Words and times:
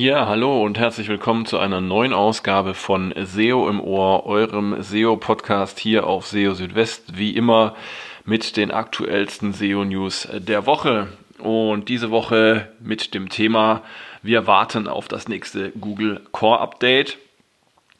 Ja, 0.00 0.26
hallo 0.26 0.64
und 0.64 0.78
herzlich 0.78 1.08
willkommen 1.08 1.44
zu 1.44 1.58
einer 1.58 1.82
neuen 1.82 2.14
Ausgabe 2.14 2.72
von 2.72 3.12
SEO 3.22 3.68
im 3.68 3.82
Ohr, 3.82 4.24
eurem 4.24 4.82
SEO-Podcast 4.82 5.78
hier 5.78 6.06
auf 6.06 6.26
SEO 6.26 6.54
Südwest, 6.54 7.18
wie 7.18 7.36
immer 7.36 7.76
mit 8.24 8.56
den 8.56 8.70
aktuellsten 8.70 9.52
SEO-News 9.52 10.28
der 10.32 10.64
Woche. 10.64 11.08
Und 11.36 11.90
diese 11.90 12.10
Woche 12.10 12.70
mit 12.80 13.12
dem 13.12 13.28
Thema, 13.28 13.82
wir 14.22 14.46
warten 14.46 14.88
auf 14.88 15.06
das 15.06 15.28
nächste 15.28 15.70
Google 15.72 16.22
Core 16.32 16.60
Update. 16.60 17.18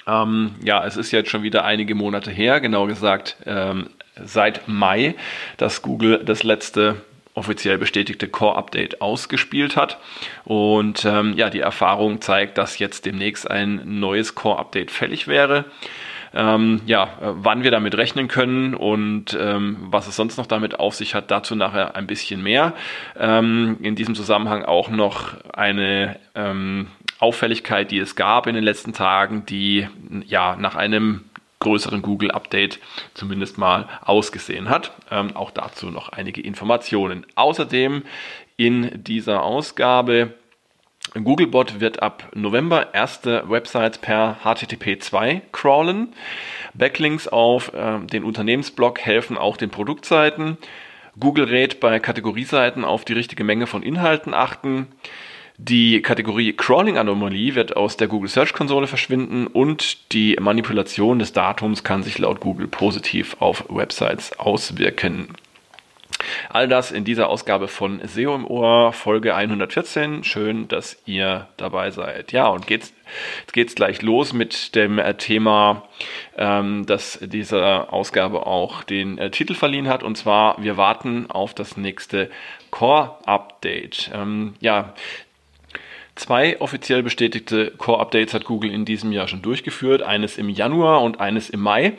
Ähm, 0.07 0.55
ja, 0.65 0.82
es 0.87 0.96
ist 0.96 1.10
jetzt 1.10 1.29
schon 1.29 1.43
wieder 1.43 1.66
einige 1.66 1.95
Monate 1.95 2.30
her, 2.30 2.60
genau 2.60 2.87
gesagt 2.87 3.37
ähm, 3.45 3.91
seit 4.16 4.66
Mai, 4.66 5.16
dass 5.59 5.82
Google 5.82 6.23
das 6.24 6.45
letzte 6.45 6.96
offiziell 7.41 7.79
bestätigte 7.79 8.29
Core-Update 8.29 9.01
ausgespielt 9.01 9.75
hat. 9.75 9.99
Und 10.45 11.07
ähm, 11.07 11.33
ja, 11.37 11.49
die 11.49 11.61
Erfahrung 11.61 12.21
zeigt, 12.21 12.59
dass 12.59 12.79
jetzt 12.79 13.07
demnächst 13.07 13.51
ein 13.51 13.80
neues 13.99 14.35
Core-Update 14.35 14.91
fällig 14.91 15.27
wäre. 15.27 15.65
Ähm, 16.33 16.83
ja, 16.87 17.09
wann 17.21 17.65
wir 17.65 17.71
damit 17.71 17.97
rechnen 17.97 18.29
können 18.29 18.75
und 18.75 19.37
ähm, 19.41 19.79
was 19.91 20.07
es 20.07 20.15
sonst 20.15 20.37
noch 20.37 20.47
damit 20.47 20.79
auf 20.79 20.95
sich 20.95 21.15
hat, 21.15 21.30
dazu 21.30 21.57
nachher 21.57 21.97
ein 21.97 22.07
bisschen 22.07 22.43
mehr. 22.43 22.75
Ähm, 23.19 23.79
in 23.80 23.97
diesem 23.97 24.15
Zusammenhang 24.15 24.65
auch 24.65 24.91
noch 24.91 25.35
eine 25.52 26.21
ähm, 26.35 26.88
Auffälligkeit, 27.19 27.91
die 27.91 27.99
es 27.99 28.16
gab 28.16 28.47
in 28.47 28.55
den 28.55 28.63
letzten 28.63 28.93
Tagen, 28.93 29.45
die 29.47 29.88
ja 30.27 30.57
nach 30.57 30.77
einem 30.77 31.25
größeren 31.61 32.03
Google-Update 32.03 32.80
zumindest 33.15 33.59
mal 33.59 33.89
ausgesehen 34.03 34.69
hat. 34.69 34.93
Ähm, 35.11 35.37
auch 35.37 35.51
dazu 35.51 35.91
noch 35.91 36.09
einige 36.09 36.41
Informationen. 36.41 37.27
Außerdem 37.35 38.03
in 38.57 39.05
dieser 39.05 39.43
Ausgabe 39.43 40.35
Googlebot 41.15 41.81
wird 41.81 42.03
ab 42.03 42.31
November 42.35 42.95
erste 42.95 43.49
Websites 43.49 43.99
per 43.99 44.38
HTTP2 44.45 45.41
crawlen. 45.53 46.15
Backlinks 46.75 47.27
auf 47.27 47.75
äh, 47.75 47.99
den 48.07 48.25
Unternehmensblog 48.25 49.01
helfen 49.01 49.37
auch 49.37 49.57
den 49.57 49.71
Produktseiten. 49.71 50.57
Google 51.19 51.45
rät 51.45 51.81
bei 51.81 51.99
Kategorieseiten 51.99 52.85
auf 52.85 53.05
die 53.05 53.15
richtige 53.15 53.45
Menge 53.45 53.66
von 53.66 53.83
Inhalten 53.83 54.35
achten. 54.35 54.87
Die 55.63 56.01
Kategorie 56.01 56.55
Crawling 56.55 56.97
Anomalie 56.97 57.55
wird 57.55 57.77
aus 57.77 57.99
der 57.99 58.09
Google 58.09 58.30
Search 58.30 58.55
Konsole 58.55 58.87
verschwinden 58.87 59.47
und 59.47 60.11
die 60.13 60.35
Manipulation 60.41 61.19
des 61.19 61.35
Datums 61.35 61.85
kann 61.85 62.03
sich 62.03 62.19
laut 62.19 62.41
Google 62.41 62.66
positiv 62.66 63.37
auf 63.41 63.66
Websites 63.69 64.33
auswirken. 64.38 65.28
All 66.49 66.66
das 66.66 66.93
in 66.93 67.05
dieser 67.05 67.28
Ausgabe 67.28 67.69
von 67.69 68.00
SEO 68.06 68.34
im 68.34 68.47
Ohr, 68.47 68.94
Folge 68.94 69.34
114. 69.34 70.25
Schön, 70.25 70.66
dass 70.69 70.97
ihr 71.05 71.49
dabei 71.59 71.91
seid. 71.91 72.33
Ja, 72.33 72.49
und 72.49 72.66
geht's, 72.66 72.94
jetzt 73.41 73.53
geht's 73.53 73.75
gleich 73.75 74.00
los 74.00 74.33
mit 74.33 74.75
dem 74.75 74.99
äh, 74.99 75.15
Thema, 75.15 75.88
ähm, 76.38 76.87
das 76.87 77.19
dieser 77.21 77.93
Ausgabe 77.93 78.47
auch 78.47 78.83
den 78.83 79.19
äh, 79.19 79.31
Titel 79.31 79.55
verliehen 79.55 79.88
hat. 79.88 80.03
Und 80.03 80.16
zwar, 80.16 80.62
wir 80.62 80.78
warten 80.78 81.31
auf 81.31 81.53
das 81.53 81.77
nächste 81.77 82.31
Core-Update. 82.71 84.11
Ähm, 84.15 84.55
ja, 84.61 84.94
Zwei 86.21 86.60
offiziell 86.60 87.03
bestätigte 87.03 87.71
Core-Updates 87.78 88.34
hat 88.34 88.44
Google 88.44 88.71
in 88.71 88.84
diesem 88.84 89.10
Jahr 89.10 89.26
schon 89.26 89.41
durchgeführt, 89.41 90.03
eines 90.03 90.37
im 90.37 90.50
Januar 90.50 91.00
und 91.00 91.19
eines 91.19 91.49
im 91.49 91.60
Mai. 91.60 91.94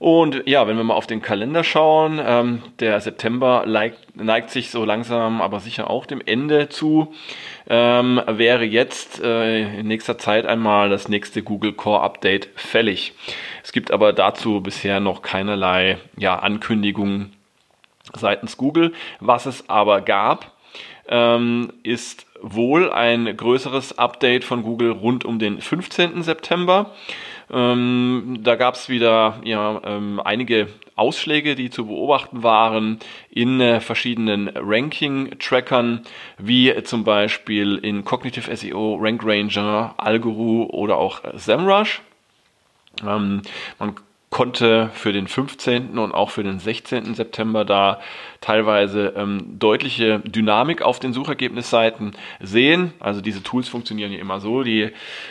Und 0.00 0.42
ja, 0.46 0.66
wenn 0.66 0.76
wir 0.76 0.82
mal 0.82 0.94
auf 0.94 1.06
den 1.06 1.22
Kalender 1.22 1.62
schauen, 1.62 2.20
ähm, 2.20 2.62
der 2.80 3.00
September 3.00 3.62
neigt, 3.64 4.16
neigt, 4.16 4.50
sich 4.50 4.70
so 4.70 4.84
langsam, 4.84 5.40
aber 5.40 5.60
sicher 5.60 5.88
auch 5.88 6.06
dem 6.06 6.20
Ende 6.26 6.70
zu, 6.70 7.14
ähm, 7.68 8.20
wäre 8.26 8.64
jetzt 8.64 9.22
äh, 9.22 9.78
in 9.78 9.86
nächster 9.86 10.18
Zeit 10.18 10.44
einmal 10.44 10.90
das 10.90 11.08
nächste 11.08 11.44
Google 11.44 11.72
Core 11.72 12.02
Update 12.02 12.48
fällig. 12.56 13.12
Es 13.62 13.70
gibt 13.70 13.92
aber 13.92 14.12
dazu 14.12 14.60
bisher 14.60 14.98
noch 14.98 15.22
keinerlei 15.22 15.98
ja, 16.16 16.36
Ankündigungen 16.36 17.32
seitens 18.12 18.56
Google. 18.56 18.92
Was 19.20 19.46
es 19.46 19.70
aber 19.70 20.00
gab, 20.00 20.50
ähm, 21.08 21.72
ist 21.84 22.25
wohl 22.42 22.90
ein 22.90 23.36
größeres 23.36 23.98
Update 23.98 24.44
von 24.44 24.62
Google 24.62 24.90
rund 24.90 25.24
um 25.24 25.38
den 25.38 25.60
15. 25.60 26.22
September. 26.22 26.92
Ähm, 27.50 28.38
da 28.42 28.56
gab 28.56 28.74
es 28.74 28.88
wieder 28.88 29.40
ja, 29.44 29.80
ähm, 29.84 30.20
einige 30.24 30.68
Ausschläge, 30.96 31.54
die 31.54 31.70
zu 31.70 31.86
beobachten 31.86 32.42
waren 32.42 32.98
in 33.30 33.60
äh, 33.60 33.80
verschiedenen 33.80 34.48
Ranking-Trackern, 34.48 36.02
wie 36.38 36.82
zum 36.82 37.04
Beispiel 37.04 37.76
in 37.76 38.04
Cognitive 38.04 38.54
SEO, 38.54 38.96
Rank 39.00 39.22
Ranger, 39.24 39.94
Algoroo 39.98 40.64
oder 40.64 40.96
auch 40.96 41.20
SEMrush. 41.34 42.00
Ähm, 43.06 43.42
man 43.78 43.94
konnte 44.36 44.90
für 44.92 45.14
den 45.14 45.28
15. 45.28 45.96
und 45.96 46.12
auch 46.12 46.28
für 46.28 46.42
den 46.42 46.58
16. 46.58 47.14
September 47.14 47.64
da 47.64 48.00
teilweise 48.42 49.14
ähm, 49.16 49.58
deutliche 49.58 50.18
Dynamik 50.18 50.82
auf 50.82 51.00
den 51.00 51.14
Suchergebnisseiten 51.14 52.12
sehen. 52.42 52.92
Also 53.00 53.22
diese 53.22 53.42
Tools 53.42 53.70
funktionieren 53.70 54.12
ja 54.12 54.18
immer 54.18 54.40
so, 54.40 54.62
die 54.62 54.90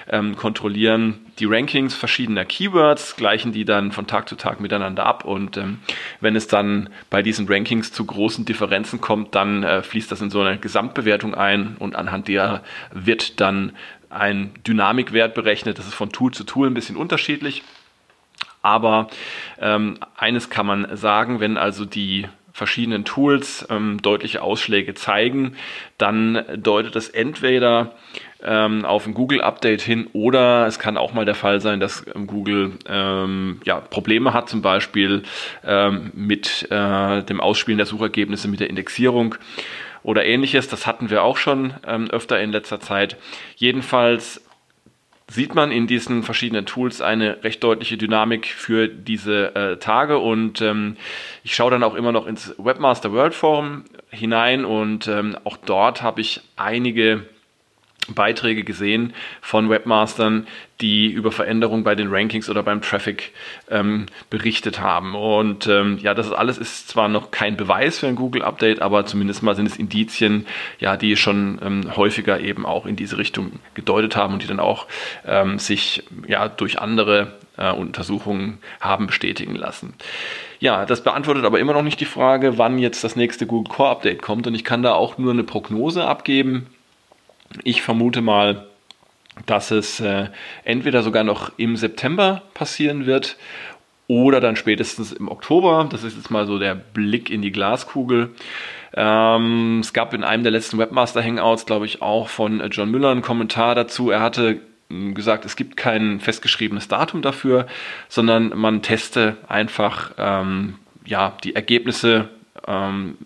ähm, 0.09 0.35
kontrollieren 0.35 1.19
die 1.37 1.45
Rankings 1.45 1.93
verschiedener 1.93 2.45
Keywords, 2.45 3.15
gleichen 3.15 3.51
die 3.51 3.63
dann 3.63 3.91
von 3.91 4.07
Tag 4.07 4.27
zu 4.27 4.37
Tag 4.37 4.59
miteinander 4.59 5.05
ab 5.05 5.23
und 5.23 5.55
ähm, 5.57 5.81
wenn 6.19 6.35
es 6.35 6.47
dann 6.47 6.89
bei 7.11 7.21
diesen 7.21 7.47
Rankings 7.47 7.91
zu 7.91 8.05
großen 8.05 8.43
Differenzen 8.45 9.01
kommt, 9.01 9.35
dann 9.35 9.61
äh, 9.61 9.83
fließt 9.83 10.11
das 10.11 10.19
in 10.21 10.31
so 10.31 10.41
eine 10.41 10.57
Gesamtbewertung 10.57 11.35
ein 11.35 11.75
und 11.77 11.95
anhand 11.95 12.27
der 12.27 12.63
wird 12.91 13.39
dann 13.39 13.73
ein 14.09 14.49
Dynamikwert 14.65 15.35
berechnet. 15.35 15.77
Das 15.77 15.85
ist 15.85 15.93
von 15.93 16.09
Tool 16.09 16.31
zu 16.31 16.43
Tool 16.43 16.65
ein 16.65 16.73
bisschen 16.73 16.95
unterschiedlich. 16.95 17.61
Aber 18.65 19.09
ähm, 19.61 19.99
eines 20.17 20.49
kann 20.49 20.65
man 20.65 20.97
sagen, 20.97 21.39
wenn 21.39 21.55
also 21.55 21.85
die 21.85 22.27
verschiedenen 22.51 23.05
Tools 23.05 23.67
ähm, 23.69 24.01
deutliche 24.01 24.41
Ausschläge 24.41 24.95
zeigen, 24.95 25.55
dann 25.99 26.43
deutet 26.57 26.95
es 26.95 27.09
entweder 27.09 27.93
ähm, 28.43 28.83
auf 28.83 29.05
ein 29.05 29.13
Google-Update 29.13 29.83
hin 29.83 30.07
oder 30.13 30.65
es 30.65 30.79
kann 30.79 30.97
auch 30.97 31.13
mal 31.13 31.25
der 31.25 31.35
Fall 31.35 31.61
sein, 31.61 31.79
dass 31.79 32.05
ähm, 32.15 32.25
Google 32.25 32.79
ähm, 32.89 33.61
ja, 33.65 33.81
Probleme 33.81 34.33
hat, 34.33 34.49
zum 34.49 34.63
Beispiel 34.63 35.21
ähm, 35.63 36.09
mit 36.15 36.65
äh, 36.71 37.21
dem 37.21 37.41
Ausspielen 37.41 37.77
der 37.77 37.85
Suchergebnisse, 37.85 38.47
mit 38.47 38.61
der 38.61 38.71
Indexierung 38.71 39.35
oder 40.01 40.25
ähnliches. 40.25 40.67
Das 40.67 40.87
hatten 40.87 41.11
wir 41.11 41.21
auch 41.21 41.37
schon 41.37 41.75
ähm, 41.85 42.09
öfter 42.09 42.39
in 42.39 42.51
letzter 42.51 42.79
Zeit. 42.79 43.17
Jedenfalls 43.57 44.44
sieht 45.27 45.55
man 45.55 45.71
in 45.71 45.87
diesen 45.87 46.23
verschiedenen 46.23 46.65
Tools 46.65 47.01
eine 47.01 47.43
recht 47.43 47.63
deutliche 47.63 47.97
Dynamik 47.97 48.45
für 48.45 48.87
diese 48.87 49.55
äh, 49.55 49.77
Tage. 49.77 50.19
Und 50.19 50.61
ähm, 50.61 50.97
ich 51.43 51.55
schaue 51.55 51.71
dann 51.71 51.83
auch 51.83 51.95
immer 51.95 52.11
noch 52.11 52.27
ins 52.27 52.53
Webmaster 52.57 53.11
World 53.11 53.33
Forum 53.33 53.85
hinein. 54.11 54.65
Und 54.65 55.07
ähm, 55.07 55.35
auch 55.43 55.57
dort 55.57 56.03
habe 56.03 56.21
ich 56.21 56.41
einige 56.55 57.23
Beiträge 58.09 58.63
gesehen 58.63 59.13
von 59.41 59.69
Webmastern, 59.69 60.47
die 60.81 61.07
über 61.07 61.31
Veränderungen 61.31 61.83
bei 61.83 61.95
den 61.95 62.09
Rankings 62.09 62.49
oder 62.49 62.61
beim 62.61 62.81
Traffic 62.81 63.31
ähm, 63.69 64.07
berichtet 64.29 64.81
haben. 64.81 65.15
Und 65.15 65.67
ähm, 65.67 65.97
ja, 66.01 66.13
das 66.13 66.31
alles 66.31 66.57
ist 66.57 66.89
zwar 66.89 67.07
noch 67.07 67.31
kein 67.31 67.55
Beweis 67.55 67.99
für 67.99 68.07
ein 68.07 68.15
Google-Update, 68.15 68.81
aber 68.81 69.05
zumindest 69.05 69.41
mal 69.41 69.55
sind 69.55 69.67
es 69.67 69.77
Indizien, 69.77 70.45
ja, 70.79 70.97
die 70.97 71.15
schon 71.15 71.59
ähm, 71.63 71.95
häufiger 71.95 72.39
eben 72.39 72.65
auch 72.65 72.85
in 72.85 72.95
diese 72.95 73.17
Richtung 73.17 73.53
gedeutet 73.73 74.15
haben 74.15 74.33
und 74.33 74.43
die 74.43 74.47
dann 74.47 74.59
auch 74.59 74.87
ähm, 75.25 75.59
sich 75.59 76.03
ja 76.27 76.49
durch 76.49 76.79
andere 76.79 77.33
äh, 77.57 77.71
Untersuchungen 77.71 78.59
haben 78.81 79.07
bestätigen 79.07 79.55
lassen. 79.55 79.93
Ja, 80.59 80.85
das 80.85 81.03
beantwortet 81.03 81.45
aber 81.45 81.59
immer 81.59 81.73
noch 81.73 81.83
nicht 81.83 81.99
die 81.99 82.05
Frage, 82.05 82.57
wann 82.57 82.79
jetzt 82.79 83.03
das 83.03 83.15
nächste 83.15 83.45
Google 83.45 83.73
Core 83.73 83.89
Update 83.89 84.21
kommt. 84.21 84.47
Und 84.47 84.55
ich 84.55 84.63
kann 84.63 84.83
da 84.83 84.93
auch 84.93 85.17
nur 85.17 85.31
eine 85.31 85.43
Prognose 85.43 86.05
abgeben 86.05 86.67
ich 87.63 87.81
vermute 87.81 88.21
mal, 88.21 88.65
dass 89.45 89.71
es 89.71 89.99
äh, 89.99 90.27
entweder 90.63 91.03
sogar 91.03 91.23
noch 91.23 91.51
im 91.57 91.75
September 91.75 92.43
passieren 92.53 93.05
wird 93.05 93.37
oder 94.07 94.39
dann 94.39 94.55
spätestens 94.55 95.11
im 95.11 95.29
Oktober. 95.29 95.87
Das 95.89 96.03
ist 96.03 96.15
jetzt 96.15 96.31
mal 96.31 96.45
so 96.45 96.59
der 96.59 96.75
Blick 96.75 97.29
in 97.29 97.41
die 97.41 97.51
Glaskugel. 97.51 98.33
Ähm, 98.93 99.79
es 99.81 99.93
gab 99.93 100.13
in 100.13 100.23
einem 100.23 100.43
der 100.43 100.51
letzten 100.51 100.77
Webmaster-Hangouts, 100.77 101.65
glaube 101.65 101.85
ich, 101.85 102.01
auch 102.01 102.29
von 102.29 102.63
John 102.71 102.91
Müller 102.91 103.11
einen 103.11 103.21
Kommentar 103.21 103.75
dazu. 103.75 104.09
Er 104.09 104.21
hatte 104.21 104.61
hm, 104.89 105.15
gesagt, 105.15 105.43
es 105.43 105.55
gibt 105.55 105.75
kein 105.75 106.19
festgeschriebenes 106.19 106.87
Datum 106.87 107.21
dafür, 107.21 107.67
sondern 108.07 108.49
man 108.55 108.81
teste 108.81 109.37
einfach 109.47 110.11
ähm, 110.17 110.75
ja, 111.05 111.37
die 111.43 111.55
Ergebnisse 111.55 112.29
ähm, 112.67 113.17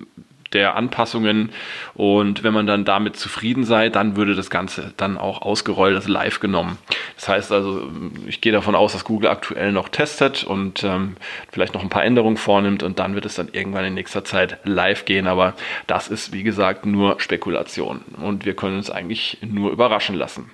der 0.53 0.75
Anpassungen 0.75 1.51
und 1.93 2.43
wenn 2.43 2.53
man 2.53 2.67
dann 2.67 2.85
damit 2.85 3.15
zufrieden 3.17 3.63
sei, 3.63 3.89
dann 3.89 4.15
würde 4.15 4.35
das 4.35 4.49
Ganze 4.49 4.93
dann 4.97 5.17
auch 5.17 5.41
ausgerollt, 5.41 5.95
also 5.95 6.11
live 6.11 6.39
genommen. 6.39 6.77
Das 7.15 7.27
heißt 7.27 7.51
also, 7.51 7.89
ich 8.27 8.41
gehe 8.41 8.51
davon 8.51 8.75
aus, 8.75 8.93
dass 8.93 9.05
Google 9.05 9.29
aktuell 9.29 9.71
noch 9.71 9.89
testet 9.89 10.43
und 10.43 10.83
ähm, 10.83 11.15
vielleicht 11.51 11.73
noch 11.73 11.83
ein 11.83 11.89
paar 11.89 12.03
Änderungen 12.03 12.37
vornimmt 12.37 12.83
und 12.83 12.99
dann 12.99 13.15
wird 13.15 13.25
es 13.25 13.35
dann 13.35 13.49
irgendwann 13.51 13.85
in 13.85 13.93
nächster 13.93 14.23
Zeit 14.23 14.57
live 14.63 15.05
gehen. 15.05 15.27
Aber 15.27 15.53
das 15.87 16.07
ist, 16.07 16.33
wie 16.33 16.43
gesagt, 16.43 16.85
nur 16.85 17.19
Spekulation 17.19 18.01
und 18.21 18.45
wir 18.45 18.55
können 18.55 18.77
uns 18.77 18.89
eigentlich 18.89 19.37
nur 19.41 19.71
überraschen 19.71 20.15
lassen 20.15 20.51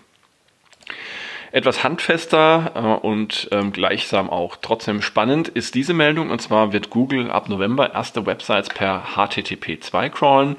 etwas 1.55 1.85
handfester 1.85 2.71
äh, 2.75 3.07
und 3.07 3.47
ähm, 3.51 3.71
gleichsam 3.71 4.29
auch 4.29 4.57
trotzdem 4.61 5.01
spannend 5.01 5.47
ist 5.47 5.73
diese 5.73 5.93
Meldung. 5.93 6.29
Und 6.29 6.41
zwar 6.41 6.73
wird 6.73 6.89
Google 6.89 7.31
ab 7.31 7.47
November 7.47 7.93
erste 7.93 8.25
Websites 8.25 8.67
per 8.67 9.05
HTTP2 9.15 10.09
crawlen. 10.09 10.57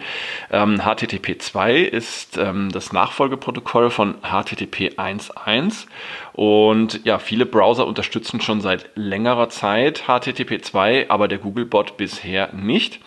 Ähm, 0.50 0.80
HTTP2 0.80 1.82
ist 1.82 2.38
ähm, 2.38 2.70
das 2.72 2.94
Nachfolgeprotokoll 2.94 3.90
von 3.90 4.14
HTTP 4.22 4.94
1.1 4.96 5.86
und 6.32 7.04
ja, 7.04 7.18
viele 7.18 7.44
Browser 7.44 7.86
unterstützen 7.86 8.40
schon 8.40 8.62
seit 8.62 8.88
längerer 8.94 9.50
Zeit 9.50 10.04
HTTP2, 10.06 11.10
aber 11.10 11.28
der 11.28 11.38
Googlebot 11.38 11.98
bisher 11.98 12.54
nicht. 12.54 13.00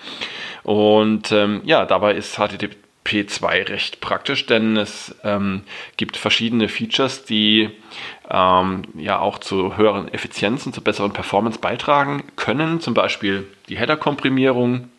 Und 0.64 1.32
ähm, 1.32 1.62
ja, 1.64 1.86
dabei 1.86 2.14
ist 2.14 2.36
HTTP 2.36 2.76
P2 3.10 3.70
recht 3.70 4.02
praktisch, 4.02 4.46
denn 4.46 4.78
es 4.78 5.16
ähm, 5.24 5.64
gibt 5.98 6.16
verschiedene 6.16 6.70
Features, 6.70 7.26
die 7.26 7.72
ähm, 8.30 8.84
ja 8.96 9.18
auch 9.18 9.40
zu 9.40 9.78
höheren 9.78 10.14
Effizienzen, 10.14 10.74
zu 10.74 10.82
besseren 10.82 11.12
Performance 11.12 11.58
beitragen 11.60 12.24
können. 12.36 12.82
Zum 12.82 12.94
Beispiel 12.94 13.48
die 13.68 13.78
Header-Komprimierung, 13.80 14.90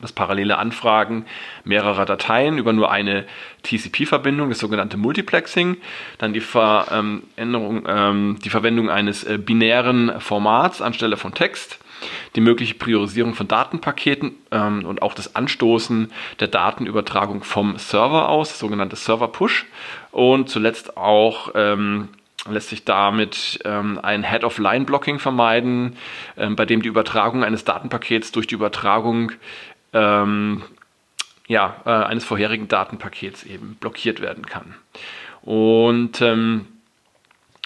das 0.00 0.12
parallele 0.12 0.56
Anfragen 0.56 1.26
mehrerer 1.64 2.06
Dateien 2.06 2.58
über 2.58 2.72
nur 2.72 2.92
eine 2.92 3.26
TCP-Verbindung, 3.64 4.48
das 4.48 4.60
sogenannte 4.60 4.96
Multiplexing, 4.96 5.78
dann 6.18 6.32
die, 6.32 6.40
Veränderung, 6.40 7.84
ähm, 7.88 8.38
die 8.44 8.50
Verwendung 8.50 8.88
eines 8.88 9.24
äh, 9.24 9.36
binären 9.36 10.20
Formats 10.20 10.80
anstelle 10.80 11.16
von 11.16 11.34
Text, 11.34 11.81
die 12.36 12.40
mögliche 12.40 12.74
Priorisierung 12.74 13.34
von 13.34 13.48
Datenpaketen 13.48 14.34
ähm, 14.50 14.84
und 14.84 15.02
auch 15.02 15.14
das 15.14 15.34
Anstoßen 15.34 16.12
der 16.40 16.48
Datenübertragung 16.48 17.44
vom 17.44 17.78
Server 17.78 18.28
aus, 18.28 18.58
sogenannte 18.58 18.96
Server 18.96 19.28
Push. 19.28 19.66
Und 20.10 20.48
zuletzt 20.48 20.96
auch 20.96 21.50
ähm, 21.54 22.08
lässt 22.50 22.70
sich 22.70 22.84
damit 22.84 23.60
ähm, 23.64 24.00
ein 24.02 24.24
Head-of-Line-Blocking 24.24 25.18
vermeiden, 25.18 25.96
ähm, 26.36 26.56
bei 26.56 26.66
dem 26.66 26.82
die 26.82 26.88
Übertragung 26.88 27.44
eines 27.44 27.64
Datenpakets 27.64 28.32
durch 28.32 28.46
die 28.46 28.54
Übertragung 28.54 29.32
ähm, 29.92 30.62
ja, 31.46 31.76
äh, 31.84 31.90
eines 31.90 32.24
vorherigen 32.24 32.68
Datenpakets 32.68 33.44
eben 33.44 33.76
blockiert 33.78 34.20
werden 34.20 34.46
kann. 34.46 34.74
Und 35.42 36.20
ähm, 36.20 36.66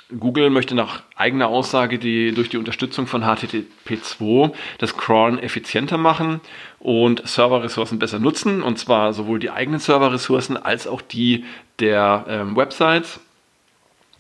Google 0.08 0.50
möchte 0.50 0.76
nach 0.76 1.02
eigener 1.16 1.48
Aussage 1.48 1.98
die, 1.98 2.32
durch 2.32 2.48
die 2.48 2.58
Unterstützung 2.58 3.08
von 3.08 3.24
HTTP2 3.24 4.52
das 4.78 4.96
Crawlen 4.96 5.38
effizienter 5.40 5.98
machen 5.98 6.40
und 6.78 7.26
Serverressourcen 7.26 7.98
besser 7.98 8.20
nutzen, 8.20 8.62
und 8.62 8.78
zwar 8.78 9.12
sowohl 9.12 9.40
die 9.40 9.50
eigenen 9.50 9.80
Serverressourcen 9.80 10.56
als 10.56 10.86
auch 10.86 11.02
die 11.02 11.44
der 11.80 12.24
ähm, 12.28 12.56
Websites. 12.56 13.20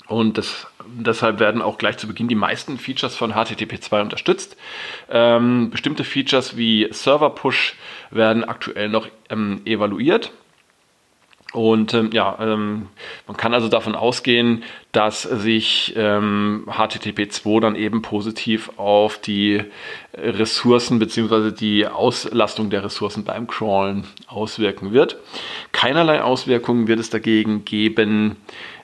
Und 0.08 0.38
das, 0.38 0.66
deshalb 0.86 1.40
werden 1.40 1.62
auch 1.62 1.78
gleich 1.78 1.98
zu 1.98 2.06
Beginn 2.06 2.28
die 2.28 2.36
meisten 2.36 2.78
Features 2.78 3.16
von 3.16 3.32
HTTP2 3.32 4.02
unterstützt. 4.02 4.56
Ähm, 5.08 5.70
bestimmte 5.70 6.04
Features 6.04 6.56
wie 6.56 6.88
Server 6.90 7.30
Push 7.30 7.74
werden 8.10 8.44
aktuell 8.44 8.88
noch 8.88 9.08
ähm, 9.30 9.62
evaluiert 9.64 10.32
und 11.56 11.94
ähm, 11.94 12.10
ja, 12.12 12.36
ähm, 12.38 12.88
man 13.26 13.38
kann 13.38 13.54
also 13.54 13.68
davon 13.68 13.94
ausgehen, 13.94 14.62
dass 14.92 15.22
sich 15.22 15.94
ähm, 15.96 16.66
HTTP2 16.68 17.60
dann 17.60 17.76
eben 17.76 18.02
positiv 18.02 18.70
auf 18.76 19.16
die 19.16 19.64
Ressourcen 20.12 20.98
bzw. 20.98 21.52
die 21.52 21.86
Auslastung 21.86 22.68
der 22.68 22.84
Ressourcen 22.84 23.24
beim 23.24 23.46
Crawlen 23.46 24.04
auswirken 24.26 24.92
wird. 24.92 25.16
Keinerlei 25.72 26.22
Auswirkungen 26.22 26.88
wird 26.88 27.00
es 27.00 27.08
dagegen 27.08 27.64
geben 27.64 28.36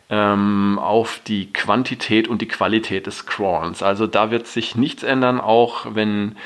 ähm, 0.09 0.79
auf 0.79 1.21
die 1.27 1.53
Quantität 1.53 2.27
und 2.27 2.41
die 2.41 2.49
Qualität 2.49 3.07
des 3.07 3.27
Crawlens. 3.27 3.83
Also 3.83 4.07
da 4.07 4.31
wird 4.31 4.47
sich 4.47 4.77
nichts 4.77 5.03
ändern, 5.03 5.43
auch 5.43 5.95
wenn 5.95 6.37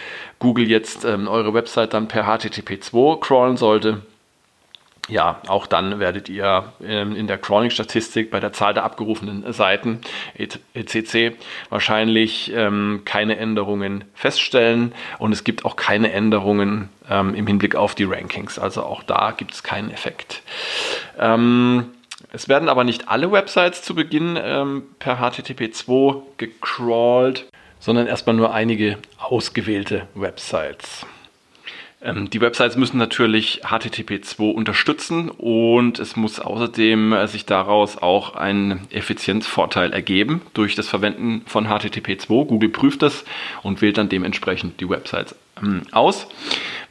Google 0.40 0.69
jetzt 0.69 1.05
ähm, 1.05 1.28
eure 1.28 1.55
Website 1.55 1.94
dann 1.94 2.08
per 2.08 2.26
HTTP2 2.26 3.20
crawlen 3.20 3.56
sollte 3.56 4.02
ja, 5.08 5.41
auch 5.47 5.67
dann 5.67 6.00
werdet 6.00 6.29
ihr 6.29 6.73
ähm, 6.82 7.14
in 7.14 7.29
der 7.29 7.38
Crawling-Statistik 7.38 8.31
bei 8.31 8.41
der 8.41 8.53
Zahl 8.53 8.75
der 8.75 8.85
abgerufenen 8.85 9.53
Seiten 9.53 10.00
ECC 10.37 11.37
wahrscheinlich 11.70 12.53
ähm, 12.53 13.03
keine 13.05 13.37
Änderungen 13.37 14.05
feststellen 14.14 14.93
und 15.19 15.32
es 15.32 15.44
gibt 15.44 15.64
auch 15.64 15.76
keine 15.76 16.12
Änderungen 16.12 16.88
ähm, 17.08 17.35
im 17.35 17.47
Hinblick 17.47 17.76
auf 17.76 17.94
die 17.94 18.05
Rankings. 18.05 18.58
Also 18.58 18.82
auch 18.82 19.05
da 19.05 19.31
gibt 19.31 19.53
es 19.53 19.62
keinen 19.62 19.91
Effekt. 19.91 20.43
es 22.32 22.49
werden 22.49 22.69
aber 22.69 22.85
nicht 22.85 23.09
alle 23.09 23.31
Websites 23.31 23.82
zu 23.82 23.94
Beginn 23.94 24.35
per 24.99 25.20
HTTP2 25.20 26.23
gecrawlt, 26.37 27.47
sondern 27.79 28.06
erstmal 28.06 28.37
nur 28.37 28.52
einige 28.52 28.99
ausgewählte 29.19 30.09
Websites. 30.14 31.06
Ähm, 32.06 32.31
die 32.31 32.41
Websites 32.41 32.76
müssen 32.76 32.99
natürlich 32.99 33.62
HTTP2 33.64 34.53
unterstützen 34.53 35.29
und 35.29 35.99
es 35.99 36.14
muss 36.14 36.38
außerdem 36.38 37.12
äh, 37.12 37.26
sich 37.26 37.47
daraus 37.47 37.99
auch 37.99 38.37
ein 38.37 38.87
Effizienzvorteil 38.91 39.93
ergeben 39.93 40.41
durch 40.55 40.76
das 40.76 40.88
Verwenden 40.88 41.43
von 41.47 41.67
HTTP2. 41.67 42.47
Google 42.47 42.69
prüft 42.69 43.03
das 43.03 43.25
und 43.62 43.82
wählt 43.82 43.99
dann 43.99 44.08
dementsprechend 44.08 44.81
die 44.81 44.88
Websites 44.88 45.35
ähm, 45.61 45.82
aus. 45.91 46.29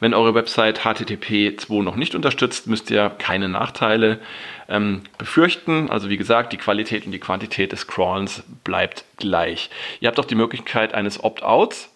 Wenn 0.00 0.12
eure 0.12 0.34
Website 0.34 0.80
HTTP2 0.80 1.82
noch 1.82 1.96
nicht 1.96 2.14
unterstützt, 2.14 2.66
müsst 2.66 2.90
ihr 2.90 3.08
keine 3.08 3.48
Nachteile 3.48 4.20
ähm, 4.68 5.00
befürchten. 5.16 5.88
Also 5.88 6.10
wie 6.10 6.18
gesagt, 6.18 6.52
die 6.52 6.58
Qualität 6.58 7.06
und 7.06 7.12
die 7.12 7.18
Quantität 7.18 7.72
des 7.72 7.86
Crawlens 7.86 8.42
bleibt 8.64 9.06
gleich. 9.16 9.70
Ihr 10.00 10.08
habt 10.08 10.20
auch 10.20 10.26
die 10.26 10.34
Möglichkeit 10.34 10.92
eines 10.92 11.24
Opt-outs 11.24 11.88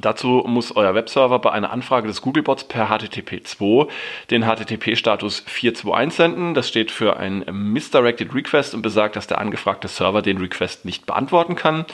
Dazu 0.00 0.44
muss 0.46 0.74
euer 0.76 0.94
Webserver 0.94 1.38
bei 1.40 1.50
einer 1.50 1.72
Anfrage 1.72 2.06
des 2.06 2.22
Googlebots 2.22 2.64
per 2.64 2.88
HTTP2 2.88 3.88
den 4.30 4.44
HTTP-Status 4.44 5.42
421 5.46 6.16
senden. 6.16 6.54
Das 6.54 6.68
steht 6.68 6.90
für 6.90 7.16
ein 7.16 7.44
Misdirected 7.50 8.34
Request 8.34 8.74
und 8.74 8.82
besagt, 8.82 9.16
dass 9.16 9.26
der 9.26 9.38
angefragte 9.38 9.88
Server 9.88 10.22
den 10.22 10.38
Request 10.38 10.84
nicht 10.84 11.06
beantworten 11.06 11.56
kann. 11.56 11.84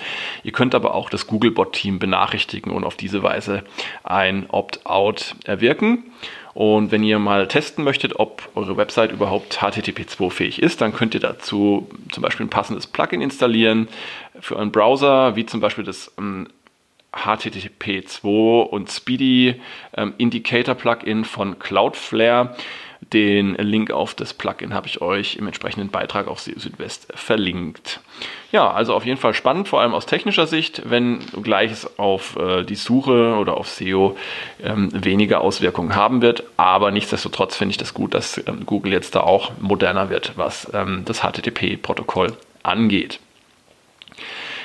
Ihr 0.43 0.53
könnt 0.53 0.75
aber 0.75 0.95
auch 0.95 1.09
das 1.09 1.27
Googlebot-Team 1.27 1.99
benachrichtigen 1.99 2.73
und 2.73 2.85
auf 2.85 2.97
diese 2.97 3.23
Weise 3.23 3.63
ein 4.03 4.47
Opt-out 4.51 5.37
erwirken. 5.45 6.05
Und 6.55 6.93
wenn 6.93 7.03
ihr 7.03 7.19
mal 7.19 7.49
testen 7.49 7.83
möchtet, 7.83 8.21
ob 8.21 8.49
eure 8.55 8.77
Website 8.77 9.11
überhaupt 9.11 9.59
HTTP2-fähig 9.59 10.63
ist, 10.63 10.81
dann 10.81 10.95
könnt 10.95 11.15
ihr 11.15 11.21
dazu 11.21 11.89
zum 12.13 12.23
Beispiel 12.23 12.47
ein 12.47 12.51
passendes 12.51 12.87
Plugin 12.87 13.21
installieren 13.21 13.89
für 14.39 14.59
einen 14.59 14.71
Browser, 14.71 15.35
wie 15.35 15.47
zum 15.47 15.61
Beispiel 15.61 15.85
das 15.85 16.13
ähm, 16.17 16.47
HTTP2 17.15 18.63
und 18.63 18.91
Speedy 18.91 19.61
ähm, 19.97 20.15
Indicator 20.19 20.75
Plugin 20.75 21.25
von 21.25 21.59
Cloudflare. 21.59 22.57
Den 23.13 23.55
Link 23.57 23.91
auf 23.91 24.15
das 24.15 24.33
Plugin 24.33 24.73
habe 24.73 24.87
ich 24.87 25.03
euch 25.03 25.37
im 25.37 25.47
entsprechenden 25.47 25.91
Beitrag 25.91 26.27
auf 26.27 26.41
Südwest 26.41 27.09
verlinkt. 27.15 28.01
Ja, 28.51 28.71
also 28.71 28.95
auf 28.95 29.05
jeden 29.05 29.19
Fall 29.19 29.35
spannend, 29.35 29.69
vor 29.69 29.81
allem 29.81 29.95
aus 29.95 30.07
technischer 30.07 30.47
Sicht, 30.47 30.83
wenn 30.87 31.19
gleiches 31.43 31.99
auf 31.99 32.37
äh, 32.37 32.63
die 32.63 32.77
Suche 32.77 33.37
oder 33.37 33.57
auf 33.57 33.69
SEO 33.69 34.17
ähm, 34.63 34.91
weniger 35.05 35.41
Auswirkungen 35.41 35.95
haben 35.95 36.23
wird. 36.23 36.45
Aber 36.57 36.91
nichtsdestotrotz 36.91 37.57
finde 37.57 37.73
ich 37.73 37.79
das 37.79 37.95
gut, 37.95 38.15
dass 38.15 38.39
ähm, 38.47 38.65
Google 38.65 38.93
jetzt 38.93 39.15
da 39.15 39.21
auch 39.21 39.53
moderner 39.61 40.09
wird, 40.09 40.33
was 40.37 40.71
ähm, 40.73 41.03
das 41.05 41.21
HTTP-Protokoll 41.21 42.37
angeht. 42.63 43.21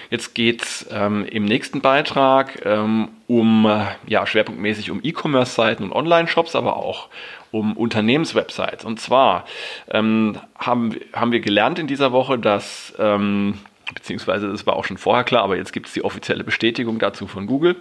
Jetzt 0.10 0.34
geht 0.34 0.64
es 0.64 0.88
ähm, 0.92 1.26
im 1.26 1.46
nächsten 1.46 1.82
Beitrag 1.82 2.66
ähm, 2.66 3.10
um, 3.28 3.66
äh, 3.66 3.86
ja, 4.08 4.26
schwerpunktmäßig 4.26 4.90
um 4.90 5.02
E-Commerce-Seiten 5.04 5.84
und 5.84 5.92
Online-Shops, 5.92 6.56
aber 6.56 6.78
auch 6.78 7.10
um 7.52 7.78
Unternehmenswebsites. 7.78 8.86
Und 8.86 9.00
zwar 9.00 9.46
ähm, 9.90 10.38
haben, 10.58 10.96
haben 11.14 11.32
wir 11.32 11.40
gelernt 11.40 11.80
in 11.80 11.88
dieser 11.88 12.12
Woche, 12.12 12.40
dass 12.40 12.94
ähm, 12.98 13.60
beziehungsweise 13.94 14.50
das 14.50 14.66
war 14.68 14.76
auch 14.76 14.86
schon 14.86 14.98
vorher 14.98 15.24
klar, 15.24 15.44
aber 15.44 15.58
jetzt 15.58 15.74
gibt 15.74 15.88
es 15.88 15.94
die 15.94 16.04
offizielle 16.04 16.44
Bestätigung 16.44 17.00
dazu 17.00 17.28
von 17.28 17.48
Google, 17.48 17.76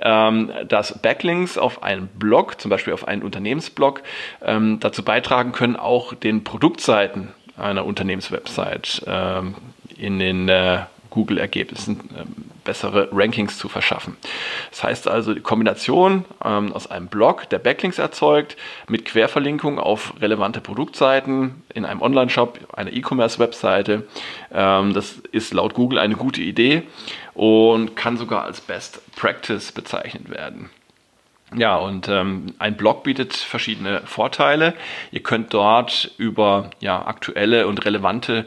ähm, 0.00 0.50
dass 0.68 1.00
Backlinks 1.00 1.58
auf 1.58 1.82
einen 1.82 2.08
Blog, 2.08 2.60
zum 2.60 2.70
Beispiel 2.70 2.92
auf 2.92 3.06
einen 3.06 3.22
Unternehmensblog, 3.22 4.02
ähm, 4.42 4.80
dazu 4.80 5.02
beitragen 5.02 5.52
können, 5.52 5.76
auch 5.76 6.14
den 6.14 6.44
Produktseiten 6.44 7.28
einer 7.56 7.84
Unternehmenswebsite 7.84 9.02
ähm, 9.06 9.54
in 9.98 10.18
den 10.18 10.48
äh, 10.48 10.80
Google-Ergebnissen 11.10 12.00
ähm, 12.16 12.50
bessere 12.64 13.08
Rankings 13.12 13.58
zu 13.58 13.68
verschaffen. 13.68 14.16
Das 14.70 14.82
heißt 14.84 15.08
also 15.08 15.34
die 15.34 15.40
Kombination 15.40 16.24
ähm, 16.44 16.72
aus 16.72 16.90
einem 16.90 17.08
Blog, 17.08 17.48
der 17.50 17.58
Backlinks 17.58 17.98
erzeugt, 17.98 18.56
mit 18.88 19.04
Querverlinkung 19.04 19.78
auf 19.78 20.14
relevante 20.20 20.60
Produktseiten 20.60 21.62
in 21.74 21.84
einem 21.84 22.02
Online-Shop, 22.02 22.58
einer 22.74 22.92
E-Commerce-Webseite. 22.92 24.06
Ähm, 24.52 24.94
das 24.94 25.18
ist 25.32 25.52
laut 25.52 25.74
Google 25.74 25.98
eine 25.98 26.16
gute 26.16 26.42
Idee 26.42 26.82
und 27.34 27.96
kann 27.96 28.16
sogar 28.16 28.44
als 28.44 28.60
Best 28.60 29.00
Practice 29.16 29.72
bezeichnet 29.72 30.30
werden. 30.30 30.70
Ja, 31.56 31.76
und 31.76 32.08
ähm, 32.08 32.54
ein 32.58 32.76
Blog 32.76 33.02
bietet 33.02 33.34
verschiedene 33.34 34.02
Vorteile. 34.04 34.74
Ihr 35.10 35.22
könnt 35.22 35.52
dort 35.52 36.12
über 36.16 36.70
ja, 36.78 37.04
aktuelle 37.04 37.66
und 37.66 37.84
relevante 37.84 38.46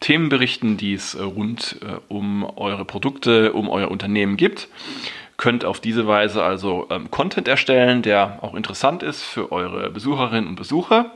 Themen 0.00 0.28
berichten, 0.28 0.76
die 0.76 0.94
es 0.94 1.14
äh, 1.14 1.22
rund 1.22 1.76
äh, 1.82 1.98
um 2.08 2.44
eure 2.56 2.84
Produkte, 2.84 3.52
um 3.52 3.68
euer 3.68 3.90
Unternehmen 3.90 4.36
gibt. 4.36 4.68
Könnt 5.36 5.64
auf 5.64 5.80
diese 5.80 6.06
Weise 6.06 6.42
also 6.42 6.86
ähm, 6.90 7.10
Content 7.10 7.48
erstellen, 7.48 8.02
der 8.02 8.38
auch 8.42 8.54
interessant 8.54 9.02
ist 9.02 9.22
für 9.22 9.52
eure 9.52 9.90
Besucherinnen 9.90 10.48
und 10.48 10.56
Besucher 10.56 11.12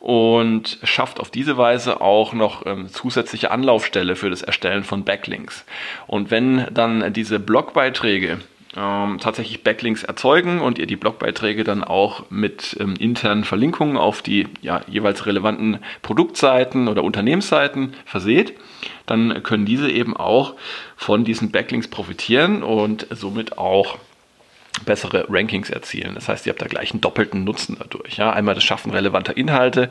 und 0.00 0.78
schafft 0.82 1.20
auf 1.20 1.30
diese 1.30 1.56
Weise 1.56 2.00
auch 2.00 2.32
noch 2.32 2.66
ähm, 2.66 2.88
zusätzliche 2.88 3.52
Anlaufstelle 3.52 4.16
für 4.16 4.30
das 4.30 4.42
Erstellen 4.42 4.82
von 4.82 5.04
Backlinks. 5.04 5.64
Und 6.08 6.32
wenn 6.32 6.66
dann 6.72 7.12
diese 7.12 7.38
Blogbeiträge 7.38 8.38
ähm, 8.76 9.18
tatsächlich 9.20 9.62
Backlinks 9.62 10.02
erzeugen 10.02 10.60
und 10.60 10.78
ihr 10.78 10.86
die 10.86 10.96
Blogbeiträge 10.96 11.64
dann 11.64 11.84
auch 11.84 12.30
mit 12.30 12.76
ähm, 12.80 12.94
internen 12.98 13.44
Verlinkungen 13.44 13.96
auf 13.96 14.22
die 14.22 14.48
ja, 14.62 14.80
jeweils 14.86 15.26
relevanten 15.26 15.78
Produktseiten 16.02 16.88
oder 16.88 17.04
Unternehmensseiten 17.04 17.94
verseht, 18.06 18.54
dann 19.06 19.42
können 19.42 19.66
diese 19.66 19.90
eben 19.90 20.16
auch 20.16 20.54
von 20.96 21.24
diesen 21.24 21.50
Backlinks 21.50 21.88
profitieren 21.88 22.62
und 22.62 23.06
somit 23.10 23.58
auch 23.58 23.98
bessere 24.84 25.26
Rankings 25.28 25.70
erzielen. 25.70 26.14
Das 26.14 26.28
heißt, 26.28 26.46
ihr 26.46 26.50
habt 26.52 26.62
da 26.62 26.66
gleich 26.66 26.92
einen 26.92 27.00
doppelten 27.00 27.44
Nutzen 27.44 27.76
dadurch. 27.78 28.16
Ja? 28.16 28.32
Einmal 28.32 28.54
das 28.54 28.64
Schaffen 28.64 28.92
relevanter 28.92 29.36
Inhalte 29.36 29.90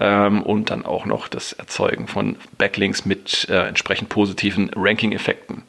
ähm, 0.00 0.42
und 0.42 0.70
dann 0.70 0.84
auch 0.84 1.04
noch 1.04 1.28
das 1.28 1.52
Erzeugen 1.52 2.08
von 2.08 2.36
Backlinks 2.58 3.04
mit 3.04 3.48
äh, 3.48 3.66
entsprechend 3.66 4.08
positiven 4.08 4.70
Ranking-Effekten. 4.74 5.62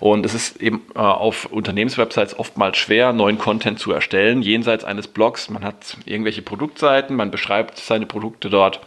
Und 0.00 0.26
es 0.26 0.34
ist 0.34 0.60
eben 0.60 0.82
äh, 0.94 0.98
auf 0.98 1.46
Unternehmenswebsites 1.46 2.38
oftmals 2.38 2.78
schwer, 2.78 3.12
neuen 3.12 3.38
Content 3.38 3.78
zu 3.78 3.92
erstellen, 3.92 4.42
jenseits 4.42 4.84
eines 4.84 5.08
Blogs. 5.08 5.50
Man 5.50 5.64
hat 5.64 5.96
irgendwelche 6.04 6.42
Produktseiten, 6.42 7.16
man 7.16 7.30
beschreibt 7.30 7.78
seine 7.78 8.06
Produkte 8.06 8.50
dort 8.50 8.80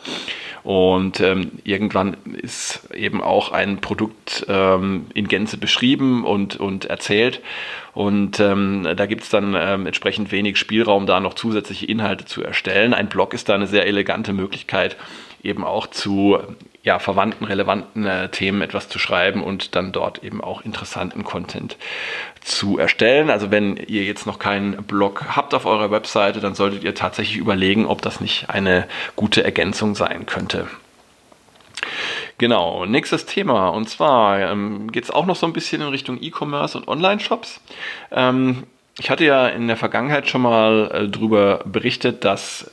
und 0.64 1.20
ähm, 1.22 1.52
irgendwann 1.64 2.18
ist 2.42 2.90
eben 2.94 3.22
auch 3.22 3.52
ein 3.52 3.80
Produkt 3.82 4.46
ähm, 4.48 5.08
in 5.14 5.28
Gänze 5.28 5.58
beschrieben 5.58 6.26
und, 6.26 6.60
und 6.60 6.86
erzählt. 6.86 7.42
Und 7.94 8.40
ähm, 8.40 8.88
da 8.96 9.06
gibt 9.08 9.24
es 9.24 9.29
dann 9.34 9.56
ähm, 9.58 9.86
entsprechend 9.86 10.32
wenig 10.32 10.58
Spielraum, 10.58 11.06
da 11.06 11.20
noch 11.20 11.34
zusätzliche 11.34 11.86
Inhalte 11.86 12.26
zu 12.26 12.44
erstellen. 12.44 12.94
Ein 12.94 13.10
Blog 13.10 13.34
ist 13.34 13.50
da 13.50 13.56
eine 13.56 13.68
sehr 13.68 13.86
elegante 13.86 14.34
Möglichkeit, 14.34 14.98
eben 15.44 15.64
auch 15.64 15.88
zu 15.88 16.38
ja, 16.84 17.00
verwandten, 17.00 17.46
relevanten 17.46 18.06
äh, 18.06 18.30
Themen 18.30 18.62
etwas 18.62 18.90
zu 18.90 19.00
schreiben 19.00 19.44
und 19.44 19.76
dann 19.76 19.92
dort 19.92 20.24
eben 20.24 20.42
auch 20.42 20.62
interessanten 20.62 21.24
Content 21.24 21.78
zu 22.42 22.78
erstellen. 22.78 23.30
Also 23.30 23.52
wenn 23.52 23.78
ihr 23.78 24.04
jetzt 24.04 24.26
noch 24.26 24.40
keinen 24.40 24.84
Blog 24.84 25.36
habt 25.36 25.54
auf 25.54 25.66
eurer 25.66 25.92
Webseite, 25.92 26.40
dann 26.40 26.56
solltet 26.56 26.84
ihr 26.84 26.96
tatsächlich 26.96 27.38
überlegen, 27.38 27.86
ob 27.86 28.02
das 28.02 28.22
nicht 28.22 28.50
eine 28.50 28.88
gute 29.16 29.44
Ergänzung 29.44 29.96
sein 29.96 30.26
könnte. 30.26 30.68
Genau, 32.38 32.86
nächstes 32.86 33.26
Thema. 33.26 33.70
Und 33.70 33.90
zwar 33.90 34.40
ähm, 34.40 34.92
geht 34.92 35.04
es 35.04 35.12
auch 35.12 35.26
noch 35.26 35.36
so 35.36 35.46
ein 35.46 35.54
bisschen 35.54 35.82
in 35.82 35.90
Richtung 35.90 36.18
E-Commerce 36.22 36.78
und 36.78 36.88
Online-Shops. 36.88 37.60
Ähm, 38.12 38.64
ich 39.00 39.10
hatte 39.10 39.26
ja 39.26 39.48
in 39.48 39.68
der 39.68 39.78
Vergangenheit 39.78 40.30
schon 40.30 40.42
mal 40.42 40.92
äh, 40.94 41.08
darüber 41.08 41.64
berichtet, 41.66 42.26
dass 42.26 42.70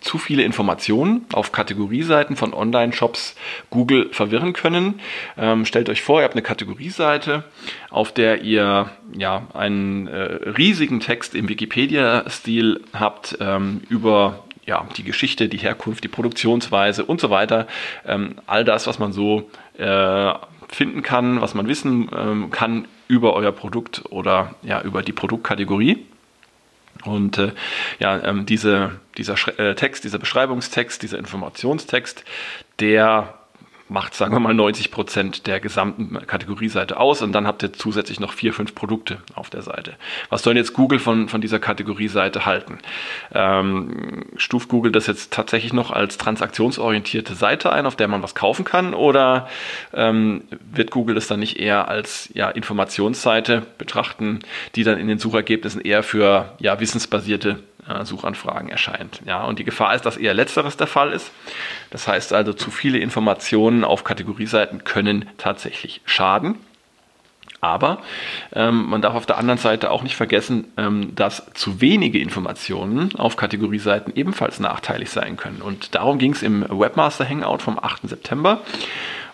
zu 0.00 0.18
viele 0.18 0.42
Informationen 0.42 1.24
auf 1.32 1.50
Kategorieseiten 1.50 2.36
von 2.36 2.52
Online-Shops 2.52 3.36
Google 3.70 4.10
verwirren 4.12 4.52
können. 4.52 5.00
Ähm, 5.38 5.64
stellt 5.64 5.88
euch 5.88 6.02
vor, 6.02 6.20
ihr 6.20 6.24
habt 6.24 6.34
eine 6.34 6.42
Kategorieseite, 6.42 7.44
auf 7.90 8.12
der 8.12 8.42
ihr 8.42 8.90
ja 9.16 9.46
einen 9.54 10.06
äh, 10.06 10.50
riesigen 10.58 11.00
Text 11.00 11.34
im 11.34 11.48
Wikipedia-Stil 11.48 12.82
habt 12.92 13.38
ähm, 13.40 13.80
über 13.88 14.44
ja, 14.66 14.86
die 14.96 15.04
Geschichte, 15.04 15.48
die 15.48 15.58
Herkunft, 15.58 16.04
die 16.04 16.08
Produktionsweise 16.08 17.04
und 17.04 17.20
so 17.20 17.30
weiter. 17.30 17.66
Ähm, 18.06 18.36
all 18.46 18.64
das, 18.64 18.86
was 18.86 18.98
man 18.98 19.12
so 19.12 19.50
äh, 19.78 20.32
finden 20.68 21.02
kann, 21.02 21.40
was 21.40 21.54
man 21.54 21.66
wissen 21.66 22.10
ähm, 22.14 22.50
kann 22.50 22.86
über 23.08 23.34
euer 23.34 23.52
Produkt 23.52 24.04
oder 24.10 24.54
ja, 24.62 24.80
über 24.82 25.02
die 25.02 25.12
Produktkategorie. 25.12 26.06
Und 27.04 27.38
äh, 27.38 27.52
ja, 27.98 28.22
ähm, 28.22 28.46
diese, 28.46 28.92
dieser 29.18 29.36
Sch 29.36 29.48
äh, 29.58 29.74
Text, 29.74 30.04
dieser 30.04 30.18
Beschreibungstext, 30.18 31.02
dieser 31.02 31.18
Informationstext, 31.18 32.24
der 32.80 33.34
macht, 33.94 34.14
sagen 34.14 34.34
wir 34.34 34.40
mal, 34.40 34.52
90 34.52 34.90
Prozent 34.90 35.46
der 35.46 35.60
gesamten 35.60 36.26
Kategorieseite 36.26 36.98
aus 36.98 37.22
und 37.22 37.32
dann 37.32 37.46
habt 37.46 37.62
ihr 37.62 37.72
zusätzlich 37.72 38.18
noch 38.18 38.32
vier, 38.32 38.52
fünf 38.52 38.74
Produkte 38.74 39.18
auf 39.34 39.50
der 39.50 39.62
Seite. 39.62 39.94
Was 40.28 40.42
soll 40.42 40.56
jetzt 40.56 40.74
Google 40.74 40.98
von, 40.98 41.28
von 41.28 41.40
dieser 41.40 41.60
Kategorieseite 41.60 42.44
halten? 42.44 42.78
Ähm, 43.32 44.24
stuft 44.36 44.68
Google 44.68 44.90
das 44.90 45.06
jetzt 45.06 45.32
tatsächlich 45.32 45.72
noch 45.72 45.92
als 45.92 46.18
transaktionsorientierte 46.18 47.34
Seite 47.36 47.72
ein, 47.72 47.86
auf 47.86 47.94
der 47.94 48.08
man 48.08 48.22
was 48.22 48.34
kaufen 48.34 48.64
kann 48.64 48.94
oder 48.94 49.48
ähm, 49.94 50.42
wird 50.72 50.90
Google 50.90 51.14
das 51.14 51.28
dann 51.28 51.38
nicht 51.38 51.60
eher 51.60 51.86
als 51.86 52.28
ja, 52.34 52.50
Informationsseite 52.50 53.62
betrachten, 53.78 54.40
die 54.74 54.82
dann 54.82 54.98
in 54.98 55.06
den 55.06 55.20
Suchergebnissen 55.20 55.80
eher 55.80 56.02
für 56.02 56.52
ja, 56.58 56.80
wissensbasierte 56.80 57.60
äh, 57.88 58.04
Suchanfragen 58.04 58.68
erscheint. 58.68 59.20
Ja, 59.26 59.44
und 59.44 59.58
die 59.58 59.64
Gefahr 59.64 59.94
ist, 59.94 60.06
dass 60.06 60.16
eher 60.16 60.34
letzteres 60.34 60.76
der 60.76 60.86
Fall 60.86 61.12
ist. 61.12 61.30
Das 61.90 62.08
heißt 62.08 62.32
also, 62.32 62.52
zu 62.52 62.70
viele 62.70 62.98
Informationen 62.98 63.84
auf 63.84 64.04
Kategorieseiten 64.04 64.84
können 64.84 65.28
tatsächlich 65.38 66.00
schaden. 66.04 66.56
Aber 67.64 68.02
ähm, 68.52 68.90
man 68.90 69.00
darf 69.00 69.14
auf 69.14 69.24
der 69.24 69.38
anderen 69.38 69.58
Seite 69.58 69.90
auch 69.90 70.02
nicht 70.02 70.16
vergessen, 70.16 70.66
ähm, 70.76 71.14
dass 71.14 71.50
zu 71.54 71.80
wenige 71.80 72.18
Informationen 72.18 73.14
auf 73.16 73.36
Kategorieseiten 73.36 74.12
ebenfalls 74.14 74.60
nachteilig 74.60 75.08
sein 75.08 75.38
können. 75.38 75.62
Und 75.62 75.94
darum 75.94 76.18
ging 76.18 76.32
es 76.32 76.42
im 76.42 76.66
Webmaster 76.68 77.26
Hangout 77.26 77.58
vom 77.58 77.78
8. 77.78 78.08
September. 78.08 78.60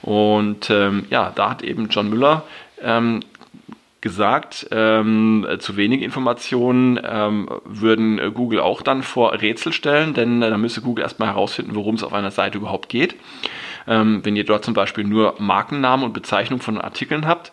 Und 0.03 0.71
ähm, 0.71 1.07
ja, 1.11 1.33
da 1.35 1.51
hat 1.51 1.63
eben 1.63 1.89
John 1.89 2.09
Müller 2.09 2.45
ähm, 2.81 3.21
gesagt, 4.01 4.67
ähm, 4.71 5.47
zu 5.59 5.77
wenig 5.77 6.03
Informationen 6.03 6.99
ähm, 7.05 7.49
würden 7.65 8.33
Google 8.35 8.61
auch 8.61 8.83
dann 8.83 9.03
vor 9.03 9.33
Rätsel 9.41 9.73
stellen, 9.73 10.15
denn 10.15 10.43
äh, 10.43 10.51
da 10.51 10.57
müsste 10.57 10.81
Google 10.81 11.03
erstmal 11.03 11.29
herausfinden, 11.29 11.75
worum 11.75 11.97
es 11.97 12.03
auf 12.03 12.13
einer 12.13 12.31
Seite 12.31 12.59
überhaupt 12.59 12.89
geht. 12.89 13.17
Ähm, 13.87 14.21
wenn 14.25 14.37
ihr 14.37 14.45
dort 14.45 14.65
zum 14.65 14.75
Beispiel 14.75 15.05
nur 15.05 15.35
Markennamen 15.39 16.05
und 16.05 16.13
Bezeichnung 16.13 16.61
von 16.61 16.81
Artikeln 16.81 17.27
habt, 17.27 17.53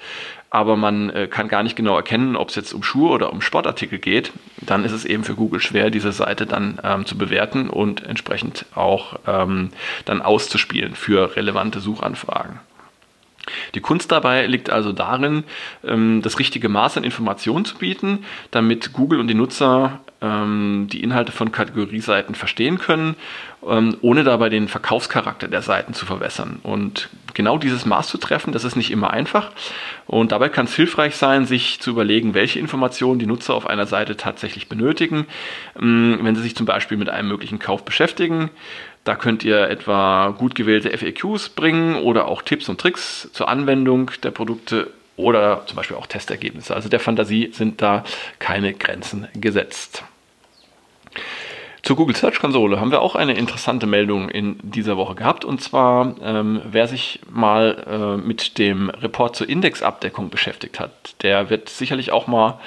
aber 0.49 0.77
man 0.77 1.09
äh, 1.09 1.27
kann 1.27 1.49
gar 1.49 1.63
nicht 1.63 1.75
genau 1.75 1.95
erkennen, 1.95 2.35
ob 2.35 2.49
es 2.49 2.55
jetzt 2.55 2.73
um 2.73 2.83
Schuhe 2.83 3.11
oder 3.11 3.33
um 3.33 3.41
Sportartikel 3.41 3.99
geht, 3.99 4.31
dann 4.61 4.85
ist 4.85 4.93
es 4.93 5.03
eben 5.03 5.23
für 5.23 5.35
Google 5.35 5.59
schwer, 5.59 5.89
diese 5.89 6.11
Seite 6.11 6.45
dann 6.45 6.79
ähm, 6.83 7.05
zu 7.05 7.17
bewerten 7.17 7.69
und 7.69 8.03
entsprechend 8.03 8.65
auch 8.73 9.19
ähm, 9.27 9.71
dann 10.05 10.21
auszuspielen 10.21 10.95
für 10.95 11.35
relevante 11.35 11.79
Suchanfragen. 11.79 12.59
Die 13.75 13.81
Kunst 13.81 14.11
dabei 14.11 14.45
liegt 14.47 14.69
also 14.69 14.91
darin, 14.91 15.43
ähm, 15.83 16.21
das 16.21 16.39
richtige 16.39 16.69
Maß 16.69 16.97
an 16.97 17.03
Informationen 17.03 17.65
zu 17.65 17.77
bieten, 17.77 18.25
damit 18.51 18.93
Google 18.93 19.19
und 19.19 19.27
die 19.27 19.33
Nutzer 19.33 19.99
ähm, 20.21 20.87
die 20.91 21.03
Inhalte 21.03 21.31
von 21.31 21.51
Kategorieseiten 21.51 22.33
verstehen 22.33 22.79
können, 22.79 23.15
ähm, 23.67 23.97
ohne 24.01 24.23
dabei 24.23 24.49
den 24.49 24.67
Verkaufscharakter 24.67 25.47
der 25.47 25.61
Seiten 25.61 25.93
zu 25.93 26.05
verwässern. 26.05 26.59
Und 26.63 27.09
genau 27.33 27.57
dieses 27.57 27.85
Maß 27.85 28.07
zu 28.07 28.17
treffen, 28.17 28.51
das 28.51 28.63
ist 28.63 28.75
nicht 28.75 28.89
immer 28.89 29.11
einfach. 29.11 29.51
Und 30.07 30.31
dabei 30.31 30.49
kann 30.49 30.65
es 30.65 30.75
hilfreich 30.75 31.15
sein, 31.15 31.45
sich 31.45 31.79
zu 31.79 31.91
überlegen, 31.91 32.33
welche 32.33 32.59
Informationen 32.59 33.19
die 33.19 33.27
Nutzer 33.27 33.53
auf 33.53 33.67
einer 33.67 33.85
Seite 33.85 34.17
tatsächlich 34.17 34.69
benötigen, 34.69 35.27
wenn 35.75 36.35
sie 36.35 36.41
sich 36.41 36.55
zum 36.55 36.65
Beispiel 36.65 36.97
mit 36.97 37.09
einem 37.09 37.27
möglichen 37.27 37.59
Kauf 37.59 37.83
beschäftigen 37.85 38.49
da 39.07 39.15
könnt 39.15 39.43
ihr 39.43 39.69
etwa 39.69 40.35
gut 40.37 40.53
gewählte 40.55 40.95
FAQs 40.95 41.49
bringen 41.49 41.95
oder 41.95 42.27
auch 42.27 42.41
Tipps 42.41 42.67
und 42.67 42.81
Tricks 42.81 43.29
zur 43.31 43.47
Anwendung 43.47 44.11
der 44.23 44.31
Produkte 44.31 44.91
oder 45.15 45.63
zum 45.65 45.77
Beispiel 45.77 45.95
auch 45.95 46.07
Testergebnisse. 46.07 46.75
Also 46.75 46.89
der 46.89 46.99
Fantasie 46.99 47.49
sind 47.53 47.81
da 47.81 48.03
keine 48.39 48.73
Grenzen 48.73 49.27
gesetzt. 49.33 50.03
Zur 51.83 51.95
Google 51.95 52.17
Search 52.17 52.39
Konsole 52.39 52.81
haben 52.81 52.91
wir 52.91 53.01
auch 53.01 53.15
eine 53.15 53.33
interessante 53.35 53.87
Meldung 53.87 54.27
in 54.27 54.57
dieser 54.61 54.97
Woche 54.97 55.15
gehabt. 55.15 55.45
Und 55.45 55.61
zwar, 55.61 56.15
ähm, 56.21 56.61
wer 56.69 56.89
sich 56.89 57.21
mal 57.31 58.17
äh, 58.19 58.27
mit 58.27 58.57
dem 58.57 58.89
Report 58.89 59.37
zur 59.37 59.47
Indexabdeckung 59.47 60.29
beschäftigt 60.29 60.81
hat, 60.81 60.91
der 61.23 61.49
wird 61.49 61.69
sicherlich 61.69 62.11
auch 62.11 62.27
mal 62.27 62.59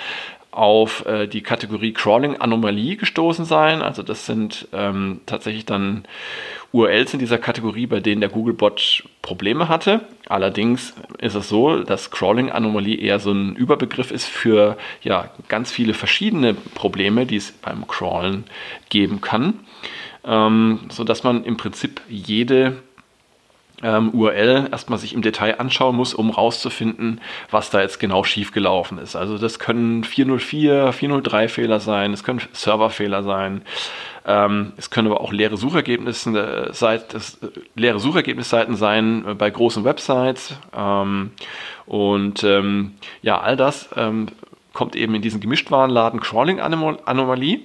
auf 0.53 1.07
äh, 1.07 1.27
die 1.27 1.43
Kategorie 1.43 1.93
Crawling 1.93 2.37
Anomalie 2.37 2.97
gestoßen 2.97 3.45
sein. 3.45 3.83
Also 3.83 4.03
das 4.03 4.27
sind 4.27 4.69
ähm, 4.73 5.21
tatsächlich 5.27 5.65
dann 5.65 6.05
URLs 6.73 7.15
in 7.15 7.21
dieser 7.21 7.39
Kategorie, 7.39 7.87
bei 7.87 8.01
denen 8.01 8.21
der 8.21 8.31
Googlebot 8.31 9.05
Probleme 9.23 9.69
hatte. 9.69 10.03
Allerdings 10.29 10.95
ist 11.19 11.35
es 11.35 11.49
so, 11.49 11.83
dass 11.83 12.11
Crawling 12.11 12.51
Anomalie 12.51 12.97
eher 12.97 13.19
so 13.19 13.33
ein 13.33 13.57
Überbegriff 13.57 14.11
ist 14.11 14.27
für 14.27 14.77
ja, 15.03 15.31
ganz 15.49 15.73
viele 15.73 15.95
verschiedene 15.95 16.55
Probleme, 16.55 17.27
die 17.27 17.37
es 17.37 17.53
beim 17.53 17.87
Crawlen 17.87 18.45
geben 18.89 19.21
kann, 19.21 19.61
ähm, 20.25 20.81
sodass 20.91 21.25
man 21.25 21.45
im 21.45 21.57
Prinzip 21.57 22.01
jede 22.09 22.83
ähm, 23.83 24.11
URL 24.11 24.69
erstmal 24.71 24.99
sich 24.99 25.15
im 25.15 25.23
Detail 25.23 25.59
anschauen 25.59 25.97
muss, 25.97 26.15
um 26.15 26.31
rauszufinden, 26.31 27.21
was 27.51 27.71
da 27.71 27.81
jetzt 27.81 27.99
genau 27.99 28.25
schiefgelaufen 28.25 28.99
ist. 28.99 29.17
Also 29.17 29.39
das 29.39 29.59
können 29.59 30.05
404, 30.05 30.93
403 30.93 31.49
Fehler 31.49 31.81
sein, 31.81 32.13
es 32.13 32.25
können 32.25 32.41
Serverfehler 32.53 33.23
sein, 33.23 33.63
ähm, 34.27 34.73
es 34.77 34.91
können 34.91 35.09
aber 35.09 35.21
auch 35.21 35.33
leere 35.33 35.57
Suchergebnisse, 35.57 36.31
äh, 36.31 36.73
Seit, 36.73 37.15
äh, 37.15 37.19
leere 37.75 38.01
Suchergebnisseiten 38.01 38.77
sein 38.77 39.25
äh, 39.27 39.35
bei 39.35 39.51
großen 39.51 39.85
Websites. 39.85 40.55
Ähm, 40.77 41.33
und 41.87 42.45
ähm, 42.45 42.95
ja, 43.23 43.41
all 43.41 43.57
das 43.57 43.89
ähm, 43.97 44.29
kommt 44.73 44.97
eben 44.97 45.15
in 45.15 45.23
diesen 45.23 45.41
Gemischtwarenladen 45.41 46.21
Crawling 46.21 46.61
Anomalie. 46.61 47.61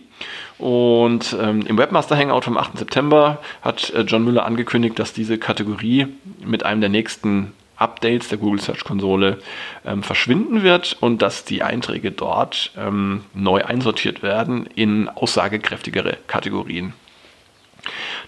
Und 0.58 1.36
ähm, 1.40 1.66
im 1.68 1.78
Webmaster 1.78 2.18
Hangout 2.18 2.42
vom 2.42 2.58
8. 2.58 2.78
September 2.78 3.40
hat 3.62 3.90
äh, 3.92 4.02
John 4.02 4.24
Müller 4.24 4.46
angekündigt, 4.46 4.98
dass 4.98 5.14
diese 5.14 5.38
Kategorie 5.38 6.08
mit 6.44 6.64
einem 6.64 6.82
der 6.82 6.90
nächsten 6.90 7.52
Updates 7.78 8.30
der 8.30 8.38
Google 8.38 8.62
Search 8.62 8.86
Konsole 8.86 9.40
ähm, 9.86 10.02
verschwinden 10.02 10.64
wird 10.64 10.96
und 11.02 11.22
dass 11.22 11.44
die 11.44 11.62
Einträge 11.62 12.12
dort 12.12 12.72
ähm, 12.78 13.26
neu 13.34 13.66
einsortiert 13.66 14.24
werden 14.24 14.66
in 14.76 15.10
aussagekräftigere 15.10 16.18
Kategorien. 16.28 16.94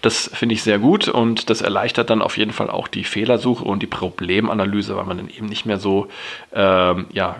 Das 0.02 0.30
finde 0.32 0.54
ich 0.54 0.62
sehr 0.62 0.78
gut 0.78 1.08
und 1.08 1.50
das 1.50 1.62
erleichtert 1.62 2.10
dann 2.10 2.22
auf 2.22 2.36
jeden 2.36 2.52
Fall 2.52 2.70
auch 2.70 2.86
die 2.86 3.04
Fehlersuche 3.04 3.64
und 3.64 3.82
die 3.82 3.88
Problemanalyse, 3.88 4.96
weil 4.96 5.04
man 5.04 5.16
dann 5.16 5.28
eben 5.28 5.46
nicht 5.46 5.66
mehr 5.66 5.78
so 5.78 6.08
ähm, 6.52 7.06
ja, 7.12 7.36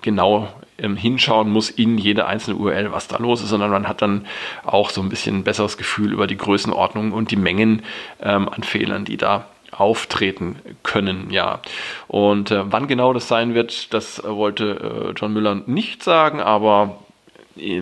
genau 0.00 0.48
ähm, 0.82 0.96
hinschauen 0.96 1.50
muss 1.50 1.70
in 1.70 1.96
jede 1.96 2.26
einzelne 2.26 2.56
URL, 2.56 2.92
was 2.92 3.08
da 3.08 3.16
los 3.16 3.42
ist, 3.42 3.48
sondern 3.50 3.70
man 3.70 3.88
hat 3.88 4.02
dann 4.02 4.26
auch 4.64 4.90
so 4.90 5.00
ein 5.00 5.08
bisschen 5.08 5.38
ein 5.38 5.44
besseres 5.44 5.78
Gefühl 5.78 6.12
über 6.12 6.26
die 6.26 6.36
Größenordnung 6.36 7.12
und 7.12 7.30
die 7.30 7.36
Mengen 7.36 7.82
ähm, 8.20 8.48
an 8.48 8.62
Fehlern, 8.62 9.04
die 9.04 9.16
da 9.16 9.46
auftreten 9.70 10.56
können, 10.82 11.30
ja. 11.30 11.60
Und 12.06 12.50
äh, 12.50 12.70
wann 12.70 12.88
genau 12.88 13.12
das 13.12 13.28
sein 13.28 13.54
wird, 13.54 13.94
das 13.94 14.22
wollte 14.22 15.12
äh, 15.14 15.18
John 15.18 15.32
Müller 15.32 15.62
nicht 15.66 16.02
sagen, 16.02 16.40
aber 16.40 16.98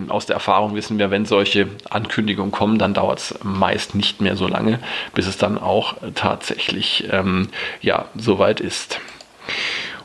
aus 0.08 0.26
der 0.26 0.34
Erfahrung 0.34 0.74
wissen 0.74 0.98
wir, 0.98 1.12
wenn 1.12 1.26
solche 1.26 1.68
Ankündigungen 1.88 2.50
kommen, 2.50 2.78
dann 2.78 2.92
dauert 2.92 3.20
es 3.20 3.38
meist 3.44 3.94
nicht 3.94 4.20
mehr 4.20 4.34
so 4.34 4.48
lange, 4.48 4.80
bis 5.14 5.28
es 5.28 5.38
dann 5.38 5.58
auch 5.58 5.94
tatsächlich 6.16 7.04
ähm, 7.10 7.48
ja, 7.80 8.06
soweit 8.16 8.60
ist. 8.60 9.00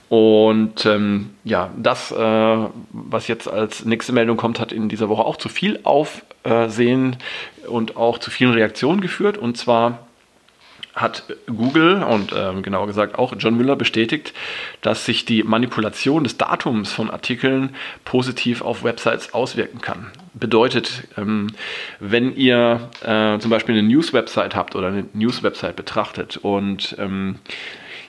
Und 0.10 0.86
ähm, 0.86 1.32
ja, 1.44 1.72
das, 1.78 2.12
äh, 2.12 2.58
was 2.92 3.28
jetzt 3.28 3.48
als 3.48 3.86
nächste 3.86 4.14
Meldung 4.14 4.38
kommt, 4.38 4.60
hat 4.60 4.72
in 4.72 4.88
dieser 4.90 5.10
Woche 5.10 5.24
auch 5.24 5.38
zu 5.38 5.50
viel 5.50 5.80
Aufsehen 5.84 7.18
und 7.68 7.98
auch 7.98 8.20
zu 8.20 8.30
vielen 8.30 8.54
Reaktionen 8.54 9.02
geführt. 9.02 9.38
Und 9.38 9.58
zwar 9.58 10.06
hat 10.96 11.24
Google 11.48 12.04
und 12.04 12.34
ähm, 12.36 12.64
genauer 12.64 12.88
gesagt 12.88 13.20
auch 13.20 13.34
John 13.38 13.58
Müller 13.58 13.76
bestätigt, 13.76 14.34
dass 14.82 15.06
sich 15.06 15.26
die 15.26 15.44
Manipulation 15.44 16.24
des 16.24 16.38
Datums 16.38 16.94
von 16.94 17.10
Artikeln 17.10 17.76
positiv 18.06 18.62
auf 18.62 18.84
Websites 18.84 19.34
auswirken 19.34 19.82
kann. 19.82 20.12
Bedeutet, 20.34 21.08
ähm, 21.18 21.48
wenn 22.00 22.34
ihr 22.36 22.90
äh, 23.04 23.38
zum 23.40 23.52
Beispiel 23.52 23.78
eine 23.78 23.88
News-Website 23.88 24.56
habt 24.56 24.76
oder 24.76 24.88
eine 24.88 25.06
News-Website 25.14 25.76
betrachtet 25.76 26.38
und 26.38 26.96
ähm, 26.98 27.40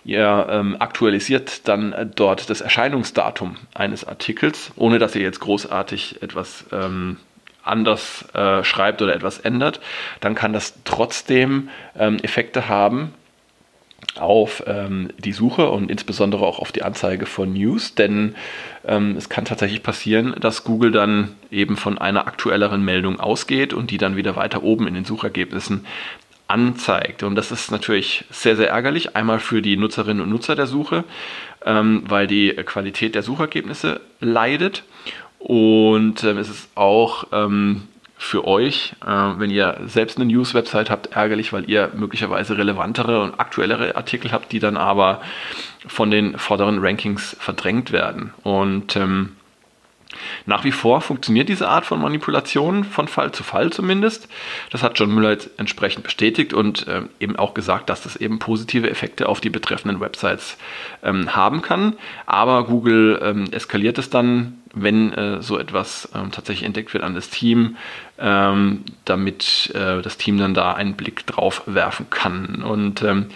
Ihr 0.07 0.47
ähm, 0.49 0.77
aktualisiert 0.79 1.67
dann 1.67 2.13
dort 2.15 2.49
das 2.49 2.61
Erscheinungsdatum 2.61 3.57
eines 3.75 4.05
Artikels, 4.05 4.71
ohne 4.77 5.01
dass 5.01 5.17
ihr 5.17 5.23
jetzt 5.23 5.41
großartig 5.41 6.23
etwas 6.23 6.65
ähm, 6.71 7.17
anders 7.65 8.25
äh, 8.33 8.63
schreibt 8.63 9.03
oder 9.03 9.17
etwas 9.17 9.41
ändert. 9.41 9.81
Dann 10.21 10.37
kann 10.37 10.53
das 10.53 10.75
trotzdem 10.85 11.71
ähm, 11.99 12.19
Effekte 12.23 12.69
haben 12.69 13.15
auf 14.17 14.63
ähm, 14.69 15.11
die 15.19 15.33
Suche 15.33 15.71
und 15.71 15.91
insbesondere 15.91 16.47
auch 16.47 16.61
auf 16.61 16.71
die 16.71 16.85
Anzeige 16.85 17.27
von 17.27 17.53
News, 17.53 17.97
denn 17.97 18.37
ähm, 18.87 19.17
es 19.17 19.29
kann 19.29 19.45
tatsächlich 19.45 19.83
passieren, 19.83 20.37
dass 20.39 20.63
Google 20.63 20.93
dann 20.93 21.35
eben 21.51 21.77
von 21.77 21.99
einer 21.99 22.29
aktuelleren 22.29 22.85
Meldung 22.85 23.19
ausgeht 23.19 23.75
und 23.75 23.91
die 23.91 23.99
dann 23.99 24.15
wieder 24.15 24.37
weiter 24.37 24.63
oben 24.63 24.87
in 24.87 24.95
den 24.95 25.05
Suchergebnissen 25.05 25.85
anzeigt. 26.49 27.23
Und 27.23 27.35
das 27.35 27.51
ist 27.51 27.71
natürlich 27.71 28.25
sehr, 28.31 28.57
sehr 28.57 28.71
ärgerlich. 28.71 29.17
Einmal 29.17 29.41
für 29.41 29.63
die 29.63 29.77
Nutzerinnen 29.77 30.23
und 30.23 30.31
Nutzer 30.31 30.55
der 30.55 30.67
Suche, 30.67 31.05
ähm, 31.65 32.05
weil 32.07 32.27
die 32.27 32.51
Qualität 32.65 33.15
der 33.15 33.23
Suchergebnisse 33.23 34.01
leidet. 34.21 34.85
Und 35.39 36.25
ähm, 36.25 36.39
es 36.39 36.49
ist 36.49 36.69
auch 36.75 37.27
ähm, 37.33 37.83
für 38.19 38.47
euch, 38.47 38.95
äh, 39.05 39.09
wenn 39.09 39.51
ihr 39.51 39.79
selbst 39.87 40.19
eine 40.19 40.27
News-Website 40.27 40.91
habt, 40.91 41.15
ärgerlich, 41.15 41.53
weil 41.53 41.69
ihr 41.69 41.91
möglicherweise 41.95 42.57
relevantere 42.57 43.23
und 43.23 43.39
aktuellere 43.39 43.97
Artikel 43.97 44.33
habt, 44.33 44.53
die 44.53 44.59
dann 44.59 44.77
aber 44.77 45.21
von 45.87 46.11
den 46.11 46.39
vorderen 46.39 46.79
Rankings 46.79 47.37
verdrängt 47.39 47.93
werden. 47.93 48.33
Und 48.43 48.97
ähm, 48.97 49.37
nach 50.47 50.65
wie 50.65 50.73
vor 50.73 51.01
funktioniert 51.01 51.49
diese 51.49 51.69
Art 51.69 51.87
von 51.87 52.01
Manipulation 52.01 52.85
von 52.85 53.09
Fall 53.09 53.33
zu 53.33 53.43
Fall 53.43 53.71
zumindest. 53.71 54.29
Das 54.71 54.83
hat 54.83 54.99
John 54.99 55.15
Müller 55.15 55.31
jetzt 55.31 55.51
entsprechend 55.59 56.05
bestätigt 56.05 56.55
und 56.55 56.87
äh, 56.89 57.03
eben 57.21 57.37
auch 57.37 57.55
gesagt, 57.55 57.91
dass 57.91 58.03
das 58.03 58.17
eben 58.17 58.39
positive 58.39 58.91
Effekte 58.91 59.29
auf 59.29 59.41
die 59.41 59.51
betreffenden 59.51 60.01
Websites 60.01 60.57
ähm, 61.03 61.35
haben 61.35 61.63
kann. 61.63 61.95
Aber 62.27 62.65
Google 62.65 63.21
ähm, 63.23 63.53
eskaliert 63.53 63.99
es 63.99 64.11
dann, 64.11 64.59
wenn 64.75 65.13
äh, 65.15 65.43
so 65.43 65.59
etwas 65.59 66.09
ähm, 66.15 66.31
tatsächlich 66.31 66.67
entdeckt 66.67 66.93
wird 66.93 67.03
an 67.03 67.15
das 67.15 67.31
Team, 67.31 67.77
ähm, 68.19 68.85
damit 69.07 69.73
äh, 69.75 70.03
das 70.03 70.19
Team 70.19 70.39
dann 70.39 70.55
da 70.55 70.75
einen 70.75 70.95
Blick 70.95 71.27
drauf 71.27 71.63
werfen 71.67 72.11
kann. 72.11 72.63
Und 72.63 73.03
ähm, 73.03 73.27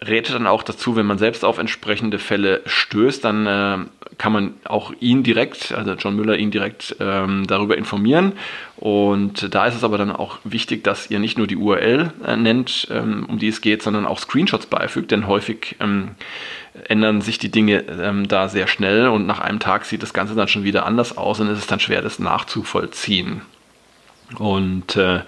rät 0.00 0.32
dann 0.32 0.46
auch 0.46 0.62
dazu, 0.62 0.96
wenn 0.96 1.06
man 1.06 1.18
selbst 1.18 1.44
auf 1.44 1.58
entsprechende 1.58 2.18
Fälle 2.18 2.62
stößt, 2.66 3.24
dann 3.24 3.46
äh, 3.46 3.78
kann 4.16 4.32
man 4.32 4.54
auch 4.64 4.92
ihn 5.00 5.22
direkt, 5.22 5.72
also 5.72 5.92
John 5.92 6.16
Müller 6.16 6.36
ihn 6.36 6.50
direkt 6.50 6.96
ähm, 7.00 7.46
darüber 7.46 7.76
informieren. 7.76 8.32
Und 8.76 9.54
da 9.54 9.66
ist 9.66 9.74
es 9.74 9.84
aber 9.84 9.98
dann 9.98 10.12
auch 10.12 10.38
wichtig, 10.44 10.84
dass 10.84 11.10
ihr 11.10 11.18
nicht 11.18 11.38
nur 11.38 11.46
die 11.46 11.56
URL 11.56 12.12
äh, 12.24 12.36
nennt, 12.36 12.88
ähm, 12.90 13.26
um 13.28 13.38
die 13.38 13.48
es 13.48 13.60
geht, 13.60 13.82
sondern 13.82 14.06
auch 14.06 14.18
Screenshots 14.18 14.66
beifügt, 14.66 15.10
denn 15.10 15.26
häufig 15.26 15.76
ähm, 15.80 16.12
ändern 16.88 17.20
sich 17.20 17.38
die 17.38 17.50
Dinge 17.50 17.84
ähm, 17.88 18.28
da 18.28 18.48
sehr 18.48 18.68
schnell 18.68 19.08
und 19.08 19.26
nach 19.26 19.40
einem 19.40 19.58
Tag 19.58 19.84
sieht 19.84 20.02
das 20.02 20.14
Ganze 20.14 20.34
dann 20.34 20.48
schon 20.48 20.64
wieder 20.64 20.86
anders 20.86 21.16
aus 21.16 21.40
und 21.40 21.48
es 21.48 21.58
ist 21.58 21.70
dann 21.70 21.80
schwer, 21.80 22.02
das 22.02 22.18
nachzuvollziehen. 22.18 23.42
Und 24.38 24.96
äh, 24.96 25.20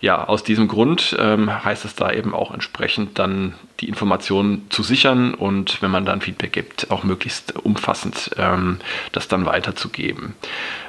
ja, 0.00 0.24
aus 0.24 0.42
diesem 0.42 0.66
Grund 0.66 1.14
ähm, 1.18 1.64
heißt 1.64 1.84
es 1.84 1.94
da 1.94 2.10
eben 2.10 2.34
auch 2.34 2.52
entsprechend 2.52 3.18
dann 3.18 3.54
die 3.80 3.88
Informationen 3.88 4.66
zu 4.70 4.82
sichern 4.82 5.34
und 5.34 5.82
wenn 5.82 5.90
man 5.90 6.06
dann 6.06 6.22
Feedback 6.22 6.52
gibt, 6.52 6.90
auch 6.90 7.04
möglichst 7.04 7.54
umfassend 7.56 8.30
ähm, 8.38 8.78
das 9.12 9.28
dann 9.28 9.44
weiterzugeben. 9.44 10.34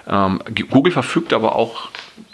Ähm, 0.08 0.42
Google 0.70 0.94
verfügt 0.94 1.34
aber 1.34 1.56
auch 1.56 1.90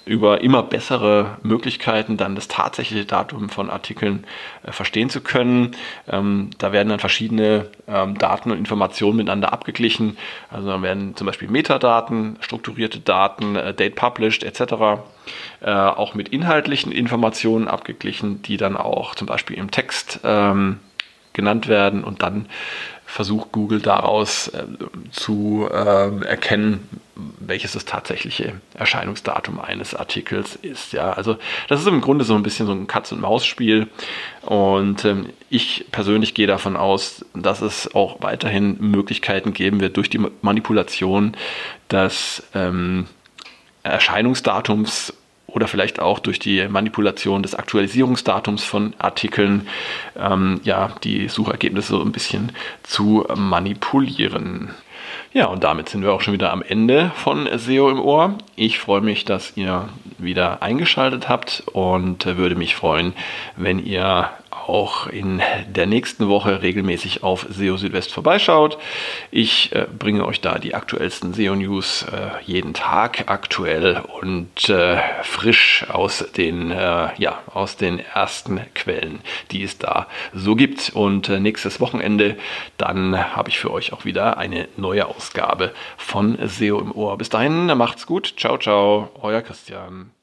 über 0.07 0.41
immer 0.41 0.63
bessere 0.63 1.37
Möglichkeiten, 1.43 2.17
dann 2.17 2.35
das 2.35 2.47
tatsächliche 2.47 3.05
Datum 3.05 3.49
von 3.49 3.69
Artikeln 3.69 4.25
äh, 4.63 4.71
verstehen 4.71 5.09
zu 5.09 5.21
können. 5.21 5.75
Ähm, 6.07 6.49
da 6.57 6.71
werden 6.71 6.89
dann 6.89 6.99
verschiedene 6.99 7.67
ähm, 7.87 8.17
Daten 8.17 8.51
und 8.51 8.57
Informationen 8.57 9.17
miteinander 9.17 9.53
abgeglichen. 9.53 10.17
Also 10.49 10.69
dann 10.69 10.81
werden 10.81 11.15
zum 11.15 11.27
Beispiel 11.27 11.49
Metadaten, 11.49 12.37
strukturierte 12.39 12.99
Daten, 12.99 13.55
äh, 13.55 13.73
Date 13.73 13.95
Published 13.95 14.43
etc. 14.43 15.01
Äh, 15.61 15.71
auch 15.71 16.15
mit 16.15 16.29
inhaltlichen 16.29 16.91
Informationen 16.91 17.67
abgeglichen, 17.67 18.41
die 18.41 18.57
dann 18.57 18.77
auch 18.77 19.15
zum 19.15 19.27
Beispiel 19.27 19.57
im 19.57 19.71
Text 19.71 20.21
ähm, 20.23 20.79
genannt 21.33 21.67
werden 21.67 22.03
und 22.03 22.23
dann 22.23 22.47
versucht 23.07 23.53
Google 23.53 23.79
daraus 23.79 24.49
äh, 24.49 24.65
zu 25.11 25.67
äh, 25.71 26.25
erkennen, 26.25 26.87
welches 27.39 27.71
das 27.71 27.85
tatsächliche 27.85 28.61
Erscheinungsdatum 28.75 29.59
eines 29.59 29.95
Artikels 29.95 30.55
ist. 30.55 30.91
Ja, 30.91 31.13
also 31.13 31.37
das 31.69 31.79
ist 31.79 31.87
im 31.87 32.01
Grunde 32.01 32.25
so 32.25 32.35
ein 32.35 32.43
bisschen 32.43 32.67
so 32.67 32.73
ein 32.73 32.85
Katz-und-Maus-Spiel 32.85 33.87
und 34.41 35.05
ähm, 35.05 35.29
ich 35.49 35.85
persönlich 35.91 36.33
gehe 36.33 36.47
davon 36.47 36.75
aus, 36.75 37.25
dass 37.33 37.61
es 37.61 37.95
auch 37.95 38.17
weiterhin 38.21 38.77
Möglichkeiten 38.79 39.53
geben 39.53 39.79
wird 39.79 39.95
durch 39.95 40.09
die 40.09 40.21
Manipulation 40.41 41.35
des 41.89 42.43
ähm, 42.53 43.07
Erscheinungsdatums 43.83 45.13
oder 45.47 45.67
vielleicht 45.67 45.99
auch 45.99 46.19
durch 46.19 46.39
die 46.39 46.67
Manipulation 46.67 47.41
des 47.41 47.55
Aktualisierungsdatums 47.55 48.63
von 48.63 48.93
Artikeln 48.99 49.67
ähm, 50.17 50.60
ja, 50.63 50.91
die 51.03 51.29
Suchergebnisse 51.29 51.93
so 51.93 52.01
ein 52.01 52.12
bisschen 52.12 52.51
zu 52.83 53.25
manipulieren. 53.36 54.71
Ja, 55.33 55.45
und 55.45 55.63
damit 55.63 55.89
sind 55.89 56.03
wir 56.03 56.13
auch 56.13 56.21
schon 56.21 56.33
wieder 56.33 56.51
am 56.51 56.62
Ende 56.62 57.12
von 57.15 57.47
SEO 57.57 57.89
im 57.89 57.99
Ohr. 57.99 58.38
Ich 58.55 58.79
freue 58.79 59.01
mich, 59.01 59.25
dass 59.25 59.55
ihr 59.55 59.88
wieder 60.17 60.62
eingeschaltet 60.62 61.29
habt 61.29 61.63
und 61.71 62.25
würde 62.25 62.55
mich 62.55 62.75
freuen, 62.75 63.13
wenn 63.55 63.79
ihr 63.79 64.29
auch 64.67 65.08
in 65.08 65.41
der 65.67 65.86
nächsten 65.86 66.27
Woche 66.27 66.62
regelmäßig 66.62 67.23
auf 67.23 67.45
SEO 67.49 67.77
Südwest 67.77 68.13
vorbeischaut. 68.13 68.77
Ich 69.32 69.71
äh, 69.73 69.88
bringe 69.97 70.25
euch 70.25 70.41
da 70.41 70.60
die 70.60 70.75
aktuellsten 70.75 71.34
SEO-News 71.34 72.03
äh, 72.03 72.43
jeden 72.43 72.73
Tag 72.73 73.25
aktuell 73.27 74.01
und 74.21 74.69
äh, 74.69 74.97
frisch 75.23 75.86
aus 75.89 76.25
den, 76.36 76.71
äh, 76.71 77.10
ja, 77.17 77.39
aus 77.53 77.77
den 77.77 77.99
ersten 77.99 78.62
Quellen, 78.73 79.19
die 79.51 79.63
es 79.63 79.77
da 79.77 80.08
so 80.34 80.56
gibt. 80.56 80.91
Und 80.93 81.30
äh, 81.30 81.39
nächstes 81.39 81.80
Wochenende, 81.80 82.38
dann 82.77 83.36
habe 83.36 83.49
ich 83.49 83.60
für 83.60 83.71
euch 83.71 83.93
auch 83.93 84.06
wieder 84.06 84.38
eine 84.38 84.67
neue 84.77 85.08
Ausgabe 85.08 85.73
von 85.97 86.38
SEO 86.47 86.80
im 86.80 86.91
Ohr. 86.91 87.17
Bis 87.17 87.30
dahin, 87.30 87.65
macht's 87.77 88.06
gut. 88.06 88.34
Ciao, 88.38 88.58
ciao, 88.58 89.10
euer 89.21 89.41
Christian. 89.41 90.16